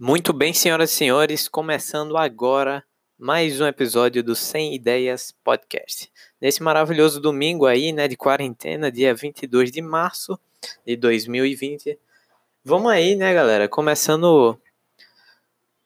Muito 0.00 0.32
bem, 0.32 0.52
senhoras 0.52 0.92
e 0.92 0.94
senhores, 0.94 1.48
começando 1.48 2.16
agora 2.16 2.84
mais 3.18 3.60
um 3.60 3.66
episódio 3.66 4.22
do 4.22 4.32
Sem 4.36 4.72
Ideias 4.72 5.34
Podcast. 5.42 6.08
Nesse 6.40 6.62
maravilhoso 6.62 7.20
domingo 7.20 7.66
aí, 7.66 7.92
né, 7.92 8.06
de 8.06 8.16
quarentena, 8.16 8.92
dia 8.92 9.12
22 9.12 9.72
de 9.72 9.82
março 9.82 10.38
de 10.86 10.94
2020. 10.94 11.98
Vamos 12.64 12.92
aí, 12.92 13.16
né, 13.16 13.34
galera, 13.34 13.68
começando 13.68 14.56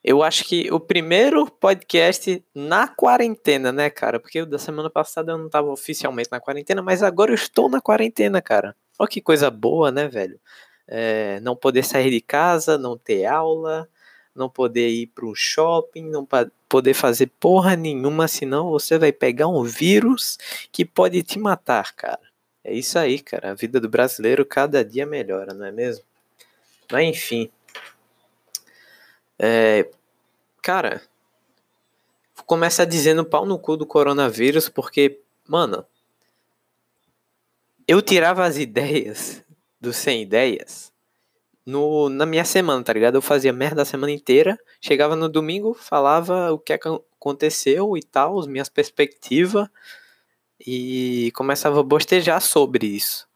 eu 0.05 0.23
acho 0.23 0.45
que 0.45 0.71
o 0.71 0.79
primeiro 0.79 1.51
podcast 1.51 2.45
na 2.55 2.87
quarentena, 2.87 3.73
né, 3.73 3.89
cara? 3.89 4.21
Porque 4.21 4.45
da 4.45 4.59
semana 4.59 4.91
passada 4.91 5.33
eu 5.33 5.39
não 5.39 5.49
tava 5.49 5.71
oficialmente 5.71 6.29
na 6.31 6.39
quarentena, 6.39 6.83
mas 6.83 7.03
agora 7.03 7.31
eu 7.31 7.37
estou 7.37 7.67
na 7.67 7.81
quarentena, 7.81 8.43
cara. 8.43 8.77
Olha 8.99 9.09
que 9.09 9.23
coisa 9.23 9.51
boa, 9.51 9.91
né, 9.91 10.07
velho? 10.07 10.39
É, 10.87 11.41
não 11.41 11.57
poder 11.57 11.83
sair 11.83 12.11
de 12.11 12.21
casa, 12.21 12.77
não 12.77 12.99
ter 12.99 13.25
aula, 13.25 13.89
não 14.35 14.49
poder 14.49 14.89
ir 14.89 15.09
para 15.09 15.27
um 15.27 15.35
shopping, 15.35 16.09
não 16.09 16.27
poder 16.69 16.95
fazer 16.95 17.31
porra 17.39 17.77
nenhuma, 17.77 18.27
senão 18.27 18.71
você 18.71 18.99
vai 18.99 19.13
pegar 19.13 19.49
um 19.49 19.63
vírus 19.63 20.39
que 20.71 20.85
pode 20.85 21.23
te 21.23 21.39
matar, 21.39 21.95
cara. 21.95 22.21
É 22.65 22.73
isso 22.73 22.99
aí, 22.99 23.19
cara. 23.19 23.51
A 23.51 23.55
vida 23.55 23.81
do 23.81 23.89
brasileiro 23.89 24.45
cada 24.47 24.85
dia 24.85 25.05
melhora, 25.05 25.53
não 25.53 25.67
é 25.67 25.73
mesmo? 25.73 26.05
Mas 26.91 27.09
enfim. 27.09 27.51
É, 29.39 29.91
cara, 30.63 31.03
começa 32.47 32.87
dizendo 32.87 33.25
pau 33.25 33.45
no 33.45 33.59
cu 33.59 33.77
do 33.77 33.87
coronavírus, 33.87 34.69
porque, 34.69 35.21
mano, 35.49 35.85
eu 37.87 38.01
tirava 38.01 38.45
as 38.45 38.57
ideias 38.57 39.43
do 39.81 39.93
sem 39.93 40.23
ideias 40.23 40.92
no, 41.65 42.09
na 42.09 42.27
minha 42.27 42.45
semana, 42.45 42.83
tá 42.83 42.93
ligado? 42.93 43.17
Eu 43.17 43.23
fazia 43.23 43.53
merda 43.53 43.83
a 43.83 43.85
semana 43.85 44.13
inteira, 44.13 44.59
chegava 44.81 45.17
no 45.17 45.29
domingo, 45.29 45.75
falava 45.75 46.53
o 46.53 46.59
que 46.59 46.73
aconteceu 46.73 47.97
e 47.97 48.03
tal, 48.03 48.39
as 48.39 48.47
minhas 48.47 48.69
perspectivas, 48.69 49.69
e 50.67 51.33
começava 51.35 51.81
a 51.81 51.83
bostejar 51.83 52.41
sobre 52.41 52.87
isso. 52.87 53.29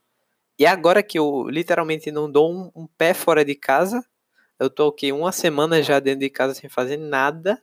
E 0.59 0.67
agora 0.67 1.03
que 1.03 1.19
eu 1.19 1.49
literalmente 1.49 2.11
não 2.11 2.31
dou 2.31 2.53
um, 2.53 2.73
um 2.75 2.87
pé 2.87 3.15
fora 3.15 3.45
de 3.45 3.55
casa, 3.55 4.05
eu 4.59 4.71
tô 4.71 4.89
aqui 4.89 5.13
uma 5.13 5.33
semana 5.33 5.83
já 5.83 6.01
dentro 6.01 6.21
de 6.21 6.31
casa 6.31 6.55
sem 6.55 6.69
fazer 6.71 6.97
nada. 6.97 7.63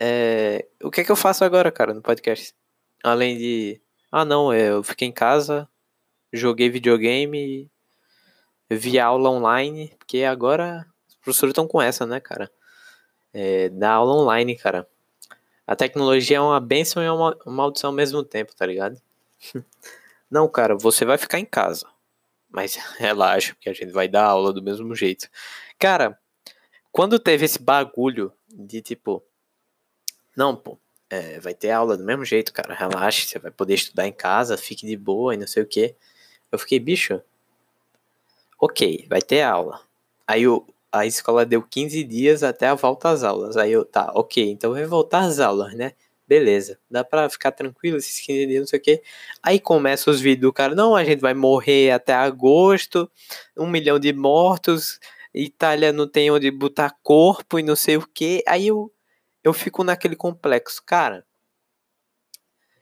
É, 0.00 0.68
o 0.82 0.90
que 0.90 1.00
é 1.00 1.04
que 1.04 1.10
eu 1.10 1.16
faço 1.16 1.44
agora, 1.44 1.72
cara, 1.72 1.94
no 1.94 2.02
podcast? 2.02 2.54
Além 3.02 3.36
de. 3.36 3.80
Ah, 4.12 4.24
não, 4.24 4.52
é, 4.52 4.70
eu 4.70 4.82
fiquei 4.82 5.08
em 5.08 5.12
casa, 5.12 5.68
joguei 6.32 6.70
videogame 6.70 7.70
vi 8.70 8.98
aula 8.98 9.30
online, 9.30 9.94
porque 9.98 10.22
agora 10.24 10.86
os 11.08 11.14
professores 11.16 11.52
estão 11.52 11.66
com 11.66 11.80
essa, 11.80 12.06
né, 12.06 12.20
cara? 12.20 12.50
É, 13.32 13.68
dar 13.68 13.92
aula 13.92 14.14
online, 14.14 14.56
cara. 14.56 14.88
A 15.66 15.74
tecnologia 15.74 16.36
é 16.36 16.40
uma 16.40 16.60
benção 16.60 17.02
e 17.02 17.08
uma 17.08 17.36
maldição 17.46 17.90
ao 17.90 17.96
mesmo 17.96 18.22
tempo, 18.22 18.54
tá 18.54 18.64
ligado? 18.64 19.00
Não, 20.30 20.48
cara, 20.48 20.76
você 20.76 21.04
vai 21.04 21.18
ficar 21.18 21.38
em 21.38 21.44
casa. 21.44 21.86
Mas 22.48 22.76
relaxa, 22.98 23.54
porque 23.54 23.68
a 23.68 23.72
gente 23.72 23.92
vai 23.92 24.08
dar 24.08 24.24
aula 24.24 24.52
do 24.52 24.62
mesmo 24.62 24.94
jeito. 24.94 25.28
Cara, 25.78 26.18
quando 26.90 27.18
teve 27.18 27.44
esse 27.44 27.60
bagulho 27.60 28.32
de 28.48 28.80
tipo. 28.80 29.22
Não, 30.36 30.54
pô, 30.56 30.78
é, 31.10 31.38
vai 31.40 31.54
ter 31.54 31.70
aula 31.70 31.96
do 31.96 32.04
mesmo 32.04 32.24
jeito, 32.24 32.52
cara. 32.52 32.74
Relaxa, 32.74 33.26
você 33.26 33.38
vai 33.38 33.50
poder 33.50 33.74
estudar 33.74 34.06
em 34.06 34.12
casa, 34.12 34.56
fique 34.56 34.86
de 34.86 34.96
boa 34.96 35.34
e 35.34 35.36
não 35.36 35.46
sei 35.46 35.62
o 35.62 35.66
que. 35.66 35.94
Eu 36.50 36.58
fiquei, 36.58 36.78
bicho, 36.78 37.20
ok, 38.58 39.06
vai 39.08 39.20
ter 39.22 39.42
aula. 39.42 39.80
Aí 40.26 40.46
o, 40.48 40.66
a 40.92 41.06
escola 41.06 41.44
deu 41.44 41.62
15 41.62 42.02
dias 42.04 42.42
até 42.42 42.66
a 42.68 42.74
volta 42.74 43.10
às 43.10 43.22
aulas. 43.22 43.56
Aí 43.56 43.72
eu, 43.72 43.84
tá, 43.84 44.10
ok, 44.14 44.50
então 44.50 44.72
vai 44.72 44.84
voltar 44.86 45.20
às 45.20 45.40
aulas, 45.40 45.74
né? 45.74 45.92
Beleza, 46.28 46.78
dá 46.90 47.04
pra 47.04 47.30
ficar 47.30 47.52
tranquilo 47.52 47.98
esses 47.98 48.18
15 48.20 48.46
dias, 48.46 48.60
não 48.60 48.66
sei 48.66 48.78
o 48.80 48.82
que. 48.82 49.02
Aí 49.42 49.60
começa 49.60 50.10
os 50.10 50.20
vídeos 50.20 50.50
do 50.50 50.52
cara, 50.52 50.74
não, 50.74 50.96
a 50.96 51.04
gente 51.04 51.20
vai 51.20 51.34
morrer 51.34 51.92
até 51.92 52.12
agosto, 52.14 53.10
um 53.56 53.66
milhão 53.68 53.98
de 53.98 54.12
mortos, 54.12 54.98
Itália 55.32 55.92
não 55.92 56.08
tem 56.08 56.30
onde 56.30 56.50
botar 56.50 56.96
corpo 57.02 57.58
e 57.58 57.62
não 57.62 57.76
sei 57.76 57.96
o 57.96 58.06
que. 58.06 58.42
Aí 58.46 58.68
eu, 58.68 58.92
eu 59.44 59.52
fico 59.52 59.84
naquele 59.84 60.16
complexo, 60.16 60.82
cara. 60.84 61.24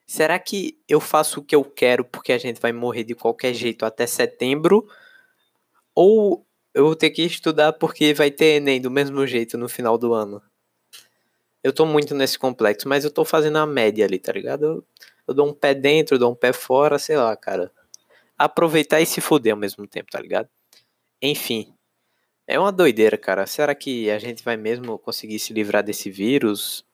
Será 0.06 0.38
que 0.38 0.78
eu 0.88 1.00
faço 1.00 1.40
o 1.40 1.44
que 1.44 1.54
eu 1.54 1.64
quero 1.64 2.04
porque 2.04 2.32
a 2.32 2.38
gente 2.38 2.60
vai 2.60 2.72
morrer 2.72 3.04
de 3.04 3.14
qualquer 3.14 3.54
jeito 3.54 3.84
até 3.84 4.06
setembro? 4.06 4.86
Ou 5.94 6.46
eu 6.74 6.84
vou 6.86 6.96
ter 6.96 7.10
que 7.10 7.22
estudar 7.22 7.72
porque 7.74 8.12
vai 8.12 8.30
ter 8.30 8.56
Enem 8.56 8.80
do 8.80 8.90
mesmo 8.90 9.26
jeito 9.26 9.56
no 9.56 9.68
final 9.68 9.96
do 9.96 10.12
ano. 10.12 10.42
Eu 11.62 11.72
tô 11.72 11.86
muito 11.86 12.14
nesse 12.14 12.38
complexo, 12.38 12.88
mas 12.88 13.04
eu 13.04 13.10
tô 13.10 13.24
fazendo 13.24 13.56
a 13.56 13.66
média 13.66 14.04
ali, 14.04 14.18
tá 14.18 14.32
ligado? 14.32 14.64
Eu, 14.64 14.84
eu 15.28 15.34
dou 15.34 15.48
um 15.48 15.54
pé 15.54 15.72
dentro, 15.72 16.18
dou 16.18 16.32
um 16.32 16.34
pé 16.34 16.52
fora, 16.52 16.98
sei 16.98 17.16
lá, 17.16 17.34
cara. 17.36 17.72
Aproveitar 18.36 19.00
e 19.00 19.06
se 19.06 19.20
fuder 19.20 19.54
ao 19.54 19.58
mesmo 19.58 19.86
tempo, 19.86 20.10
tá 20.10 20.20
ligado? 20.20 20.48
Enfim. 21.22 21.74
É 22.46 22.58
uma 22.58 22.70
doideira, 22.70 23.16
cara. 23.16 23.46
Será 23.46 23.74
que 23.74 24.10
a 24.10 24.18
gente 24.18 24.44
vai 24.44 24.56
mesmo 24.56 24.98
conseguir 24.98 25.38
se 25.38 25.54
livrar 25.54 25.82
desse 25.82 26.10
vírus? 26.10 26.84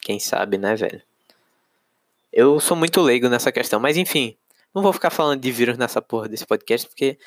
Quem 0.00 0.18
sabe, 0.18 0.56
né, 0.56 0.74
velho? 0.74 1.02
Eu 2.32 2.58
sou 2.60 2.76
muito 2.76 3.02
leigo 3.02 3.28
nessa 3.28 3.52
questão, 3.52 3.80
mas 3.80 3.96
enfim. 3.96 4.36
Não 4.74 4.82
vou 4.82 4.92
ficar 4.92 5.10
falando 5.10 5.40
de 5.40 5.50
vírus 5.50 5.76
nessa 5.76 6.00
porra 6.00 6.28
desse 6.28 6.46
podcast, 6.46 6.86
porque 6.86 7.18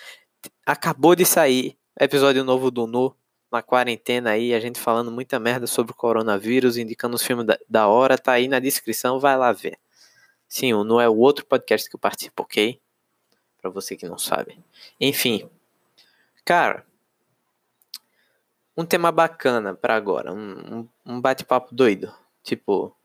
acabou 0.65 1.15
de 1.15 1.25
sair 1.25 1.77
episódio 1.99 2.43
novo 2.43 2.71
do 2.71 2.87
Nu, 2.87 3.15
na 3.51 3.61
quarentena 3.61 4.31
aí, 4.31 4.53
a 4.53 4.59
gente 4.59 4.79
falando 4.79 5.11
muita 5.11 5.39
merda 5.39 5.67
sobre 5.67 5.91
o 5.91 5.95
coronavírus, 5.95 6.77
indicando 6.77 7.15
os 7.15 7.23
filmes 7.23 7.45
da, 7.45 7.59
da 7.69 7.87
hora, 7.87 8.17
tá 8.17 8.31
aí 8.31 8.47
na 8.47 8.59
descrição, 8.59 9.19
vai 9.19 9.37
lá 9.37 9.51
ver. 9.51 9.77
Sim, 10.47 10.73
o 10.73 10.83
Nu 10.83 10.99
é 10.99 11.09
o 11.09 11.17
outro 11.17 11.45
podcast 11.45 11.89
que 11.89 11.95
eu 11.95 11.99
participo, 11.99 12.43
ok? 12.43 12.79
Pra 13.61 13.69
você 13.69 13.95
que 13.95 14.07
não 14.07 14.17
sabe. 14.17 14.57
Enfim, 14.99 15.49
cara, 16.45 16.85
um 18.75 18.85
tema 18.85 19.11
bacana 19.11 19.75
para 19.75 19.95
agora, 19.95 20.33
um, 20.33 20.79
um, 20.79 20.89
um 21.05 21.21
bate-papo 21.21 21.75
doido. 21.75 22.13
Tipo, 22.41 22.95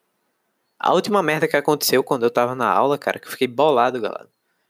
a 0.79 0.95
última 0.95 1.23
merda 1.23 1.49
que 1.49 1.57
aconteceu 1.57 2.05
quando 2.05 2.23
eu 2.23 2.31
tava 2.31 2.55
na 2.55 2.71
aula, 2.71 2.97
cara, 2.97 3.19
que 3.19 3.27
eu 3.27 3.31
fiquei 3.31 3.49
bolado, 3.49 4.01
galera. 4.01 4.29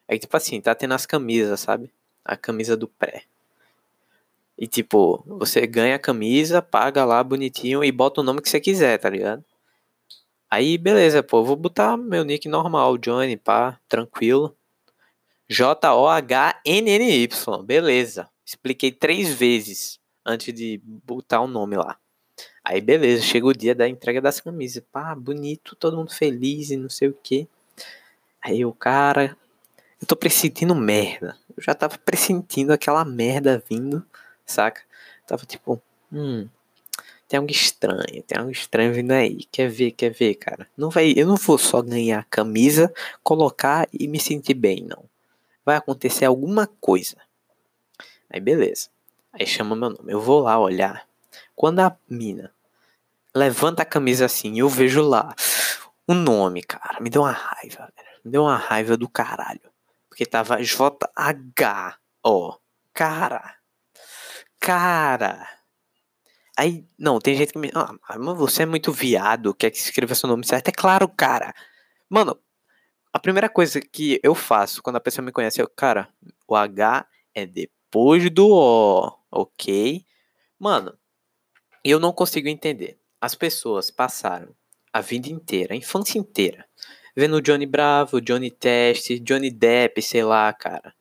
É 0.09 0.19
tipo 0.19 0.37
assim, 0.37 0.61
tá 0.61 0.75
tendo 0.75 0.95
as 0.95 1.05
camisas, 1.05 1.61
sabe? 1.61 1.93
A 2.27 2.37
camisa 2.37 2.77
do 2.77 2.89
pré. 2.89 3.25
E 4.59 4.67
tipo, 4.67 5.23
você 5.27 5.67
ganha 5.67 5.97
a 5.97 5.99
camisa, 5.99 6.63
paga 6.63 7.05
lá 7.05 7.23
bonitinho 7.23 7.85
e 7.85 7.93
bota 7.93 8.21
o 8.21 8.25
nome 8.25 8.41
que 8.41 8.49
você 8.49 8.59
quiser, 8.59 8.99
tá 8.99 9.11
ligado? 9.11 9.45
Aí 10.51 10.79
beleza, 10.79 11.23
pô, 11.23 11.45
vou 11.45 11.57
botar 11.57 11.97
meu 11.97 12.25
nick 12.25 12.49
normal, 12.49 12.97
Johnny, 12.99 13.37
pá, 13.37 13.79
tranquilo. 13.89 14.57
J-O-H-N-N-Y, 15.49 17.29
beleza. 17.65 18.29
Expliquei 18.45 18.91
três 18.91 19.33
vezes 19.33 20.01
antes 20.25 20.55
de 20.55 20.81
botar 20.85 21.41
o 21.41 21.47
nome 21.47 21.77
lá. 21.77 21.99
Aí 22.65 22.81
beleza, 22.81 23.23
chega 23.23 23.47
o 23.47 23.53
dia 23.53 23.75
da 23.75 23.89
entrega 23.89 24.21
das 24.21 24.41
camisas. 24.41 24.83
Pá, 24.91 25.15
bonito, 25.15 25.77
todo 25.77 25.97
mundo 25.97 26.13
feliz 26.13 26.71
e 26.71 26.77
não 26.77 26.89
sei 26.89 27.09
o 27.09 27.19
que. 27.23 27.47
Aí 28.43 28.65
o 28.65 28.73
cara, 28.73 29.37
eu 30.01 30.07
tô 30.07 30.17
pressentindo 30.17 30.75
merda. 30.75 31.37
Eu 31.57 31.63
já 31.63 31.75
tava 31.75 31.99
pressentindo 31.99 32.73
aquela 32.73 33.05
merda 33.05 33.63
vindo, 33.69 34.05
saca? 34.45 34.83
Tava 35.27 35.45
tipo, 35.45 35.81
hum, 36.13 36.49
tem 37.29 37.39
algo 37.39 37.51
estranho, 37.51 38.23
tem 38.23 38.39
algo 38.39 38.51
estranho 38.51 38.93
vindo 38.93 39.13
aí. 39.13 39.45
Quer 39.51 39.69
ver, 39.69 39.91
quer 39.93 40.11
ver, 40.11 40.35
cara? 40.35 40.69
Não 40.77 40.91
vai, 40.91 41.13
eu 41.17 41.27
não 41.27 41.37
vou 41.37 41.59
só 41.59 41.83
ganhar 41.83 42.25
camisa, 42.31 42.93
colocar 43.23 43.89
e 43.93 44.07
me 44.07 44.21
sentir 44.21 44.55
bem, 44.55 44.83
não. 44.85 45.05
Vai 45.65 45.77
acontecer 45.77 46.25
alguma 46.25 46.69
coisa. 46.81 47.17
Aí 48.31 48.41
beleza. 48.41 48.89
Aí 49.33 49.47
chama 49.47 49.75
meu 49.75 49.91
nome. 49.91 50.13
Eu 50.13 50.21
vou 50.21 50.41
lá 50.41 50.59
olhar. 50.59 51.07
Quando 51.55 51.81
a 51.81 51.97
mina 52.09 52.53
levanta 53.35 53.83
a 53.83 53.87
camisa 53.87 54.27
assim, 54.27 54.59
eu 54.59 54.69
vejo 54.69 55.03
lá 55.03 55.35
o 56.07 56.15
nome, 56.15 56.63
cara. 56.63 57.01
Me 57.01 57.11
deu 57.11 57.23
uma 57.23 57.33
raiva, 57.33 57.93
velho. 57.97 58.21
Me 58.25 58.31
deu 58.31 58.43
uma 58.43 58.57
raiva 58.57 58.97
do 58.97 59.09
caralho. 59.09 59.61
Porque 60.17 60.25
tava 60.25 60.63
JH. 60.63 61.99
Ó. 62.25 62.57
Cara. 62.95 63.59
Cara. 64.59 65.47
Aí, 66.57 66.89
não, 66.99 67.19
tem 67.19 67.37
gente 67.37 67.53
que 67.53 67.59
me. 67.59 67.71
Ah, 67.75 67.93
mas 68.19 68.39
você 68.39 68.63
é 68.63 68.67
muito 68.67 68.91
viado, 68.91 69.53
quer 69.53 69.71
que 69.71 69.77
escreva 69.77 70.15
seu 70.15 70.27
nome 70.27 70.47
certo. 70.47 70.69
É 70.69 70.73
claro, 70.73 71.07
cara. 71.07 71.55
Mano, 72.09 72.41
a 73.13 73.19
primeira 73.19 73.51
coisa 73.51 73.79
que 73.79 74.19
eu 74.23 74.35
faço 74.35 74.83
quando 74.83 74.97
a 74.97 75.01
pessoa 75.01 75.23
me 75.23 75.31
conhece 75.31 75.61
é, 75.61 75.67
cara, 75.77 76.09
o 76.49 76.57
H 76.57 77.07
é 77.35 77.45
depois 77.45 78.31
do 78.31 78.49
O, 78.49 79.13
ok? 79.31 80.03
Mano, 80.59 80.97
eu 81.85 82.01
não 82.01 82.11
consigo 82.11 82.49
entender. 82.49 82.99
As 83.21 83.35
pessoas 83.35 83.91
passaram 83.91 84.57
a 84.91 85.03
vida 85.03 85.29
inteira, 85.29 85.75
a 85.75 85.77
infância 85.77 86.19
inteira, 86.19 86.67
vendo 87.17 87.41
Johnny 87.41 87.65
Bravo, 87.65 88.21
Johnny 88.21 88.51
Test, 88.51 89.19
Johnny 89.21 89.51
Depp, 89.51 90.03
sei 90.03 90.23
lá, 90.23 90.53
cara. 90.53 90.95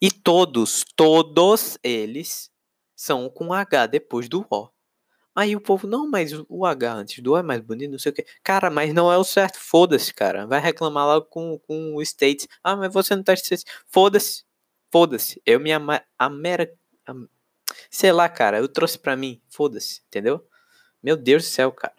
E 0.00 0.10
todos, 0.10 0.84
todos 0.94 1.78
eles 1.82 2.50
são 2.94 3.28
com 3.28 3.52
H 3.52 3.86
depois 3.86 4.28
do 4.28 4.46
O. 4.48 4.68
Aí 5.34 5.56
o 5.56 5.60
povo, 5.60 5.88
não, 5.88 6.08
mas 6.08 6.32
o 6.48 6.64
H 6.64 6.92
antes 6.92 7.22
do 7.22 7.32
O 7.32 7.36
é 7.36 7.42
mais 7.42 7.60
bonito, 7.60 7.90
não 7.90 7.98
sei 7.98 8.12
o 8.12 8.14
que. 8.14 8.24
Cara, 8.44 8.70
mas 8.70 8.94
não 8.94 9.12
é 9.12 9.18
o 9.18 9.24
certo. 9.24 9.58
Foda-se, 9.58 10.14
cara. 10.14 10.46
Vai 10.46 10.60
reclamar 10.60 11.06
lá 11.06 11.20
com, 11.20 11.58
com 11.58 11.96
o 11.96 12.02
State. 12.02 12.48
Ah, 12.62 12.76
mas 12.76 12.92
você 12.92 13.16
não 13.16 13.24
tá. 13.24 13.34
Foda-se. 13.88 14.44
Foda-se. 14.92 15.42
Eu 15.44 15.58
me 15.58 15.72
ama, 15.72 16.00
amera, 16.16 16.72
am, 17.04 17.28
sei 17.90 18.12
lá, 18.12 18.28
cara. 18.28 18.58
Eu 18.58 18.68
trouxe 18.68 18.96
pra 18.96 19.16
mim. 19.16 19.40
Foda-se. 19.48 20.02
Entendeu? 20.06 20.46
Meu 21.02 21.16
Deus 21.16 21.42
do 21.42 21.46
céu, 21.46 21.72
cara. 21.72 21.94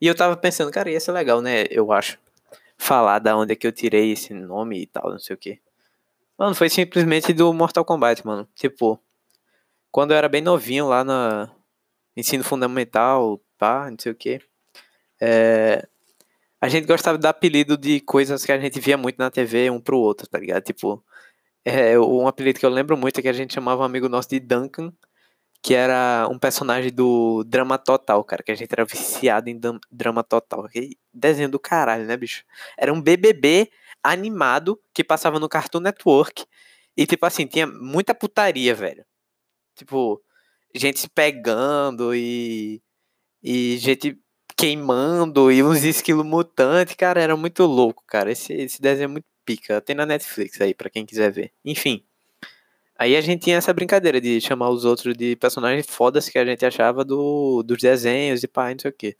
E 0.00 0.06
eu 0.06 0.14
tava 0.14 0.36
pensando, 0.36 0.70
cara, 0.70 0.90
ia 0.90 1.00
ser 1.00 1.12
legal, 1.12 1.40
né? 1.40 1.64
Eu 1.70 1.90
acho. 1.90 2.18
Falar 2.76 3.18
da 3.18 3.36
onde 3.36 3.52
é 3.52 3.56
que 3.56 3.66
eu 3.66 3.72
tirei 3.72 4.12
esse 4.12 4.34
nome 4.34 4.82
e 4.82 4.86
tal, 4.86 5.10
não 5.10 5.18
sei 5.18 5.34
o 5.34 5.38
que. 5.38 5.60
Mano, 6.38 6.54
foi 6.54 6.68
simplesmente 6.68 7.32
do 7.32 7.52
Mortal 7.52 7.84
Kombat, 7.84 8.26
mano. 8.26 8.48
Tipo, 8.54 9.00
quando 9.90 10.10
eu 10.10 10.16
era 10.16 10.28
bem 10.28 10.42
novinho 10.42 10.88
lá 10.88 11.04
na 11.04 11.50
ensino 12.16 12.42
fundamental, 12.42 13.40
pá, 13.56 13.90
não 13.90 13.98
sei 13.98 14.12
o 14.12 14.14
que. 14.14 14.40
É, 15.20 15.86
a 16.60 16.68
gente 16.68 16.86
gostava 16.86 17.18
de 17.18 17.22
dar 17.22 17.30
apelido 17.30 17.76
de 17.76 18.00
coisas 18.00 18.44
que 18.44 18.50
a 18.50 18.58
gente 18.58 18.80
via 18.80 18.96
muito 18.96 19.18
na 19.18 19.30
TV 19.30 19.70
um 19.70 19.80
pro 19.80 19.98
outro, 19.98 20.26
tá 20.26 20.38
ligado? 20.38 20.62
Tipo, 20.64 21.04
é, 21.64 21.98
um 21.98 22.26
apelido 22.26 22.58
que 22.58 22.66
eu 22.66 22.70
lembro 22.70 22.96
muito 22.96 23.18
é 23.18 23.22
que 23.22 23.28
a 23.28 23.32
gente 23.32 23.54
chamava 23.54 23.82
um 23.82 23.84
amigo 23.84 24.08
nosso 24.08 24.28
de 24.28 24.40
Duncan, 24.40 24.92
que 25.64 25.72
era 25.74 26.28
um 26.30 26.38
personagem 26.38 26.92
do 26.92 27.42
Drama 27.44 27.78
Total, 27.78 28.22
cara, 28.22 28.42
que 28.42 28.52
a 28.52 28.54
gente 28.54 28.70
era 28.70 28.84
viciado 28.84 29.48
em 29.48 29.58
Drama 29.90 30.22
Total. 30.22 30.68
Que 30.68 30.98
desenho 31.10 31.48
do 31.48 31.58
caralho, 31.58 32.04
né, 32.04 32.18
bicho? 32.18 32.44
Era 32.76 32.92
um 32.92 33.00
BBB 33.00 33.70
animado 34.02 34.78
que 34.92 35.02
passava 35.02 35.40
no 35.40 35.48
Cartoon 35.48 35.80
Network. 35.80 36.44
E, 36.94 37.06
tipo 37.06 37.24
assim, 37.24 37.46
tinha 37.46 37.66
muita 37.66 38.14
putaria, 38.14 38.74
velho. 38.74 39.06
Tipo, 39.74 40.22
gente 40.74 41.00
se 41.00 41.08
pegando 41.08 42.14
e. 42.14 42.82
E 43.42 43.78
gente 43.78 44.18
queimando 44.56 45.50
e 45.50 45.62
uns 45.62 45.82
esquilos 45.82 46.26
mutantes, 46.26 46.94
cara, 46.94 47.22
era 47.22 47.36
muito 47.38 47.64
louco, 47.64 48.04
cara. 48.06 48.30
Esse, 48.30 48.52
esse 48.52 48.82
desenho 48.82 49.06
é 49.06 49.08
muito 49.08 49.26
pica. 49.46 49.80
Tem 49.80 49.96
na 49.96 50.04
Netflix 50.04 50.60
aí, 50.60 50.74
para 50.74 50.90
quem 50.90 51.06
quiser 51.06 51.32
ver. 51.32 51.52
Enfim. 51.64 52.04
Aí 52.96 53.16
a 53.16 53.20
gente 53.20 53.42
tinha 53.42 53.56
essa 53.56 53.72
brincadeira 53.72 54.20
de 54.20 54.40
chamar 54.40 54.70
os 54.70 54.84
outros 54.84 55.16
de 55.16 55.36
personagens 55.36 55.86
fodas 55.86 56.28
que 56.28 56.38
a 56.38 56.44
gente 56.44 56.64
achava 56.64 57.04
do, 57.04 57.62
dos 57.64 57.78
desenhos 57.78 58.42
e 58.42 58.48
pá, 58.48 58.70
não 58.70 58.78
sei 58.78 58.90
o 58.90 58.94
quê. 58.94 59.16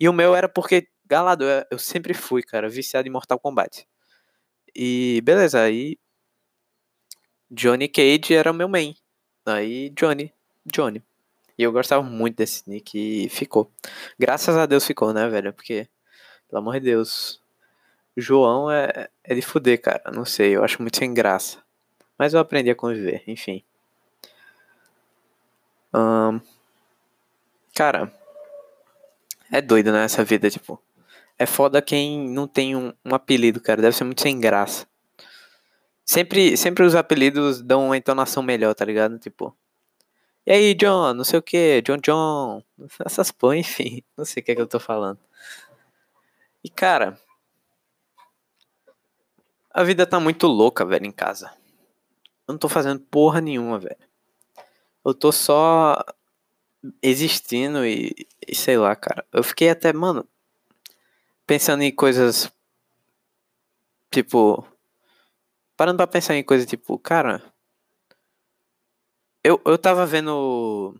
E 0.00 0.08
o 0.08 0.12
meu 0.12 0.34
era 0.34 0.48
porque, 0.48 0.88
galado, 1.06 1.44
eu, 1.70 1.78
sempre 1.78 2.14
fui, 2.14 2.42
cara, 2.42 2.68
viciado 2.68 3.08
em 3.08 3.10
Mortal 3.10 3.38
Kombat. 3.38 3.86
E 4.74 5.20
beleza, 5.24 5.62
aí 5.62 5.98
Johnny 7.50 7.88
Cage 7.88 8.34
era 8.34 8.50
o 8.50 8.54
meu 8.54 8.68
main. 8.68 8.94
Aí 9.46 9.90
Johnny, 9.90 10.32
Johnny. 10.66 11.02
E 11.58 11.62
eu 11.62 11.72
gostava 11.72 12.02
muito 12.02 12.36
desse 12.36 12.68
nick 12.70 12.96
e 13.24 13.28
ficou. 13.28 13.72
Graças 14.18 14.56
a 14.56 14.66
Deus 14.66 14.86
ficou, 14.86 15.12
né, 15.12 15.28
velho? 15.28 15.52
Porque, 15.52 15.88
pelo 16.48 16.60
amor 16.62 16.74
de 16.74 16.80
Deus, 16.86 17.42
João 18.16 18.70
é, 18.70 19.08
é 19.24 19.34
de 19.34 19.42
fuder, 19.42 19.80
cara. 19.80 20.02
Não 20.12 20.24
sei, 20.24 20.56
eu 20.56 20.64
acho 20.64 20.80
muito 20.82 20.98
sem 20.98 21.12
graça. 21.14 21.62
Mas 22.18 22.34
eu 22.34 22.40
aprendi 22.40 22.70
a 22.70 22.74
conviver, 22.74 23.22
enfim. 23.26 23.62
Cara, 27.78 28.12
é 29.52 29.60
doido, 29.62 29.92
né, 29.92 30.02
essa 30.04 30.24
vida, 30.24 30.50
tipo. 30.50 30.82
É 31.38 31.46
foda 31.46 31.80
quem 31.80 32.28
não 32.28 32.48
tem 32.48 32.74
um, 32.74 32.92
um 33.04 33.14
apelido, 33.14 33.60
cara. 33.60 33.80
Deve 33.80 33.96
ser 33.96 34.02
muito 34.02 34.20
sem 34.20 34.40
graça. 34.40 34.84
Sempre, 36.04 36.56
sempre 36.56 36.84
os 36.84 36.96
apelidos 36.96 37.62
dão 37.62 37.86
uma 37.86 37.96
entonação 37.96 38.42
melhor, 38.42 38.74
tá 38.74 38.84
ligado? 38.84 39.16
Tipo, 39.16 39.56
e 40.44 40.50
aí, 40.50 40.74
John, 40.74 41.14
não 41.14 41.22
sei 41.22 41.38
o 41.38 41.42
que, 41.42 41.80
John 41.82 41.98
John, 41.98 42.64
essas 43.06 43.30
pô, 43.30 43.54
enfim, 43.54 44.02
não 44.16 44.24
sei 44.24 44.40
o 44.42 44.44
que 44.44 44.50
é 44.50 44.54
que 44.56 44.60
eu 44.60 44.66
tô 44.66 44.80
falando. 44.80 45.20
E 46.64 46.68
cara, 46.68 47.16
a 49.70 49.84
vida 49.84 50.04
tá 50.04 50.18
muito 50.18 50.48
louca, 50.48 50.84
velho, 50.84 51.06
em 51.06 51.12
casa. 51.12 51.52
Eu 52.48 52.54
não 52.54 52.58
tô 52.58 52.68
fazendo 52.68 52.98
porra 52.98 53.42
nenhuma, 53.42 53.78
velho. 53.78 53.98
Eu 55.04 55.12
tô 55.12 55.30
só 55.30 56.02
existindo 57.02 57.84
e, 57.84 58.26
e 58.46 58.54
sei 58.54 58.78
lá, 58.78 58.96
cara. 58.96 59.24
Eu 59.30 59.42
fiquei 59.42 59.68
até, 59.68 59.92
mano, 59.92 60.26
pensando 61.46 61.82
em 61.82 61.94
coisas 61.94 62.50
tipo 64.10 64.66
parando 65.76 65.98
pra 65.98 66.06
pensar 66.06 66.34
em 66.34 66.42
coisa 66.42 66.66
tipo, 66.66 66.98
cara. 66.98 67.40
Eu, 69.44 69.60
eu 69.64 69.78
tava 69.78 70.04
vendo 70.04 70.94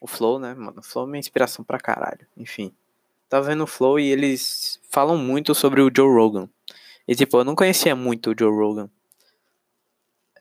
o 0.00 0.06
Flow, 0.06 0.38
né, 0.38 0.54
mano? 0.54 0.80
O 0.80 0.82
Flow 0.82 1.06
é 1.06 1.10
minha 1.10 1.20
inspiração 1.20 1.64
pra 1.64 1.78
caralho. 1.78 2.26
Enfim. 2.36 2.74
Tava 3.28 3.46
vendo 3.48 3.64
o 3.64 3.66
Flow 3.66 3.98
e 3.98 4.10
eles 4.10 4.80
falam 4.90 5.18
muito 5.18 5.54
sobre 5.54 5.82
o 5.82 5.90
Joe 5.94 6.08
Rogan. 6.08 6.48
E 7.06 7.14
tipo, 7.14 7.36
eu 7.36 7.44
não 7.44 7.54
conhecia 7.54 7.94
muito 7.94 8.30
o 8.30 8.34
Joe 8.38 8.50
Rogan. 8.50 8.88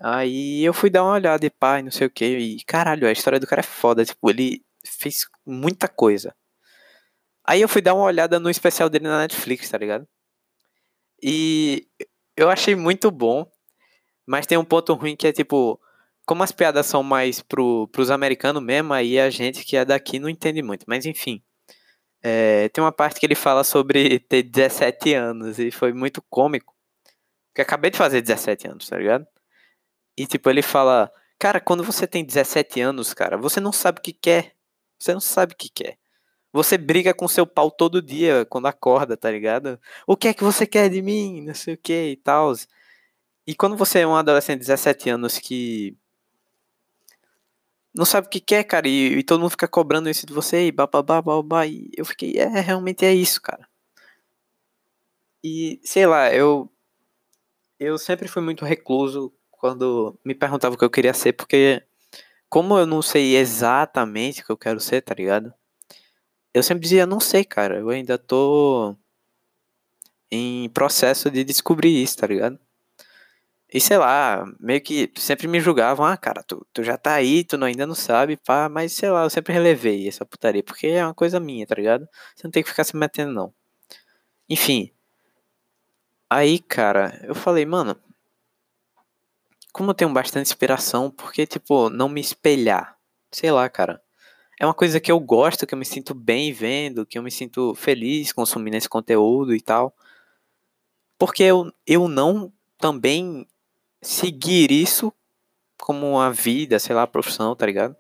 Aí 0.01 0.63
eu 0.63 0.74
fui 0.74 0.90
dar 0.90 1.04
uma 1.04 1.13
olhada 1.13 1.45
e 1.45 1.50
pá, 1.50 1.81
não 1.81 1.92
sei 1.92 2.07
o 2.07 2.10
que. 2.10 2.25
E 2.25 2.63
caralho, 2.66 3.07
a 3.07 3.12
história 3.12 3.40
do 3.40 3.48
cara 3.48 3.62
é 3.62 3.63
foda. 3.63 4.06
Tipo, 4.06 4.30
ele 4.30 4.63
fez 4.86 5.25
muita 5.45 5.88
coisa. 5.88 6.36
Aí 7.45 7.62
eu 7.62 7.69
fui 7.69 7.81
dar 7.81 7.94
uma 7.94 8.06
olhada 8.06 8.40
no 8.40 8.50
especial 8.50 8.90
dele 8.90 9.06
na 9.07 9.19
Netflix, 9.19 9.69
tá 9.69 9.78
ligado? 9.78 10.07
E 11.22 11.88
eu 12.38 12.50
achei 12.50 12.75
muito 12.75 13.12
bom. 13.12 13.50
Mas 14.25 14.48
tem 14.48 14.57
um 14.57 14.66
ponto 14.66 14.94
ruim 14.94 15.16
que 15.16 15.28
é 15.28 15.34
tipo, 15.34 15.80
como 16.25 16.44
as 16.44 16.51
piadas 16.51 16.86
são 16.86 17.04
mais 17.04 17.42
pro, 17.42 17.88
pros 17.89 18.10
americanos 18.12 18.63
mesmo, 18.63 18.94
aí 18.94 19.19
a 19.19 19.30
gente 19.30 19.66
que 19.66 19.75
é 19.75 19.86
daqui 19.86 20.19
não 20.19 20.30
entende 20.30 20.62
muito. 20.62 20.86
Mas 20.88 21.06
enfim. 21.06 21.42
É, 22.24 22.69
tem 22.69 22.84
uma 22.84 22.92
parte 22.92 23.19
que 23.19 23.25
ele 23.25 23.36
fala 23.36 23.66
sobre 23.66 24.19
ter 24.19 24.44
17 24.44 25.13
anos 25.13 25.60
e 25.60 25.72
foi 25.72 25.94
muito 25.94 26.24
cômico. 26.30 26.74
Porque 27.50 27.62
acabei 27.62 27.92
de 27.92 27.98
fazer 27.98 28.22
17 28.22 28.68
anos, 28.69 28.88
tá 28.89 28.98
ligado? 28.98 29.28
E 30.18 30.27
tipo, 30.27 30.50
ele 30.50 30.62
fala, 30.62 31.12
cara, 31.39 31.60
quando 31.60 31.83
você 31.83 32.07
tem 32.07 32.24
17 32.24 32.81
anos, 32.81 33.13
cara, 33.13 33.38
você 33.38 33.60
não 33.60 33.71
sabe 33.71 34.00
o 34.00 34.01
que 34.01 34.13
quer. 34.13 34.56
Você 35.00 35.13
não 35.13 35.19
sabe 35.19 35.54
o 35.54 35.57
que 35.57 35.69
quer. 35.69 35.98
Você 36.51 36.77
briga 36.77 37.13
com 37.13 37.27
seu 37.27 37.48
pau 37.48 37.71
todo 37.71 38.01
dia 38.01 38.45
quando 38.45 38.68
acorda, 38.68 39.18
tá 39.18 39.31
ligado? 39.31 39.80
O 40.07 40.15
que 40.15 40.27
é 40.27 40.33
que 40.33 40.44
você 40.44 40.68
quer 40.68 40.89
de 40.89 41.01
mim? 41.01 41.42
Não 41.42 41.56
sei 41.56 41.74
o 41.74 41.77
que 41.77 42.12
e 42.12 42.15
tal. 42.18 42.54
E 43.48 43.56
quando 43.56 43.75
você 43.75 44.00
é 44.00 44.07
um 44.07 44.15
adolescente 44.15 44.60
de 44.60 44.68
17 44.68 45.10
anos 45.10 45.39
que 45.39 45.98
não 47.94 48.06
sabe 48.06 48.27
o 48.27 48.30
que 48.30 48.39
quer, 48.39 48.63
cara, 48.63 48.88
e, 48.88 49.19
e 49.19 49.24
todo 49.24 49.39
mundo 49.42 49.51
fica 49.51 49.68
cobrando 49.68 50.10
isso 50.10 50.25
de 50.25 50.33
você, 50.33 50.68
e 50.68 50.71
bababá, 50.71 51.22
babá, 51.22 51.65
e 51.67 51.89
eu 51.96 52.05
fiquei, 52.05 52.38
é, 52.38 52.48
realmente 52.48 53.05
é 53.05 53.13
isso, 53.13 53.41
cara. 53.41 53.67
E, 55.43 55.79
sei 55.84 56.05
lá, 56.08 56.34
eu 56.34 56.70
eu 57.79 57.98
sempre 57.98 58.27
fui 58.27 58.41
muito 58.41 58.65
recluso 58.65 59.34
quando 59.63 60.20
me 60.25 60.36
perguntava 60.36 60.75
o 60.75 60.77
que 60.77 60.84
eu 60.84 60.89
queria 60.89 61.13
ser, 61.13 61.32
porque 61.32 61.82
como 62.50 62.77
eu 62.77 62.86
não 62.86 63.01
sei 63.01 63.38
exatamente 63.38 64.41
o 64.41 64.46
que 64.46 64.51
eu 64.51 64.58
quero 64.58 64.77
ser, 64.82 65.01
tá 65.01 65.15
ligado? 65.15 65.53
Eu 66.53 66.62
sempre 66.62 66.84
dizia, 66.84 67.05
não 67.05 67.22
sei, 67.22 67.46
cara, 67.46 67.79
eu 67.79 67.89
ainda 67.89 68.17
tô 68.17 68.93
em 70.29 70.67
processo 70.72 71.32
de 71.32 71.46
descobrir 71.46 72.03
isso, 72.03 72.17
tá 72.17 72.27
ligado? 72.27 72.60
E 73.74 73.79
sei 73.79 73.98
lá, 73.98 74.46
meio 74.60 74.82
que 74.82 75.10
sempre 75.15 75.48
me 75.48 75.62
julgavam, 75.62 76.05
ah, 76.05 76.17
cara, 76.17 76.43
tu, 76.43 76.67
tu 76.74 76.84
já 76.84 76.98
tá 76.98 77.13
aí, 77.13 77.46
tu 77.46 77.58
não, 77.58 77.65
ainda 77.67 77.88
não 77.88 77.96
sabe, 77.96 78.36
pá, 78.36 78.67
mas 78.67 78.91
sei 78.91 79.10
lá, 79.12 79.24
eu 79.24 79.29
sempre 79.29 79.53
relevei 79.53 80.10
essa 80.10 80.25
putaria, 80.25 80.62
porque 80.62 80.88
é 80.88 81.05
uma 81.05 81.13
coisa 81.13 81.39
minha, 81.39 81.65
tá 81.65 81.75
ligado? 81.75 82.05
Você 82.36 82.46
não 82.46 82.51
tem 82.51 82.63
que 82.63 82.70
ficar 82.70 82.84
se 82.84 82.98
metendo, 82.98 83.32
não. 83.32 83.53
Enfim. 84.50 84.91
Aí, 86.29 86.60
cara, 86.60 87.17
eu 87.24 87.34
falei, 87.36 87.65
mano, 87.65 87.96
como 89.74 89.89
eu 89.92 89.96
tenho 89.96 90.13
bastante 90.13 90.48
inspiração, 90.48 91.10
por 91.10 91.34
que, 91.34 91.48
tipo, 91.48 91.89
não 91.89 92.08
me 92.08 92.22
espelhar? 92.22 92.96
Sei 93.32 93.51
lá, 93.51 93.68
cara. 93.68 94.01
É 94.60 94.65
uma 94.65 94.74
coisa 94.74 95.00
que 95.00 95.12
eu 95.12 95.20
gosto, 95.20 95.65
que 95.65 95.74
eu 95.74 95.77
me 95.77 95.86
sinto 95.86 96.13
bem 96.13 96.53
vendo, 96.53 97.06
que 97.06 97.18
eu 97.18 97.24
me 97.24 97.32
sinto 97.32 97.74
feliz 97.75 98.32
consumindo 98.32 98.77
esse 98.77 98.88
conteúdo 98.88 99.56
e 99.56 99.60
tal. 99.60 99.96
Porque 101.18 101.44
eu, 101.44 101.74
eu 101.88 102.08
não 102.08 102.53
também 102.77 103.48
seguir 104.01 104.72
isso 104.72 105.12
como 105.77 106.12
uma 106.12 106.32
vida, 106.32 106.80
sei 106.80 106.96
lá, 106.96 107.08
profissão, 107.08 107.56
tá 107.56 107.65
ligado? 107.65 107.96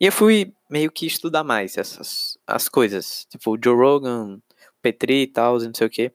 E 0.00 0.06
eu 0.06 0.12
fui 0.12 0.54
meio 0.70 0.92
que 0.92 1.06
estudar 1.06 1.44
mais 1.44 1.76
essas 1.76 2.38
as 2.46 2.68
coisas, 2.68 3.26
tipo 3.28 3.58
Joe 3.62 3.76
Rogan, 3.76 4.40
Petri 4.80 5.22
e 5.22 5.26
tal, 5.26 5.58
não 5.58 5.74
sei 5.74 5.86
o 5.86 5.90
que. 5.90 6.12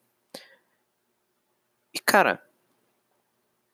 E 1.93 1.99
cara, 1.99 2.41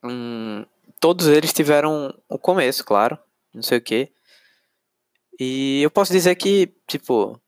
hum, 0.03 0.65
todos 1.01 1.27
eles 1.27 1.51
tiveram 1.51 2.17
o 2.29 2.37
começo, 2.37 2.85
claro, 2.85 3.17
não 3.53 3.63
sei 3.63 3.79
o 3.79 3.81
que. 3.81 4.11
E 5.39 5.81
eu 5.81 5.89
posso 5.89 6.13
dizer 6.13 6.35
que, 6.35 6.73
tipo, 6.87 7.41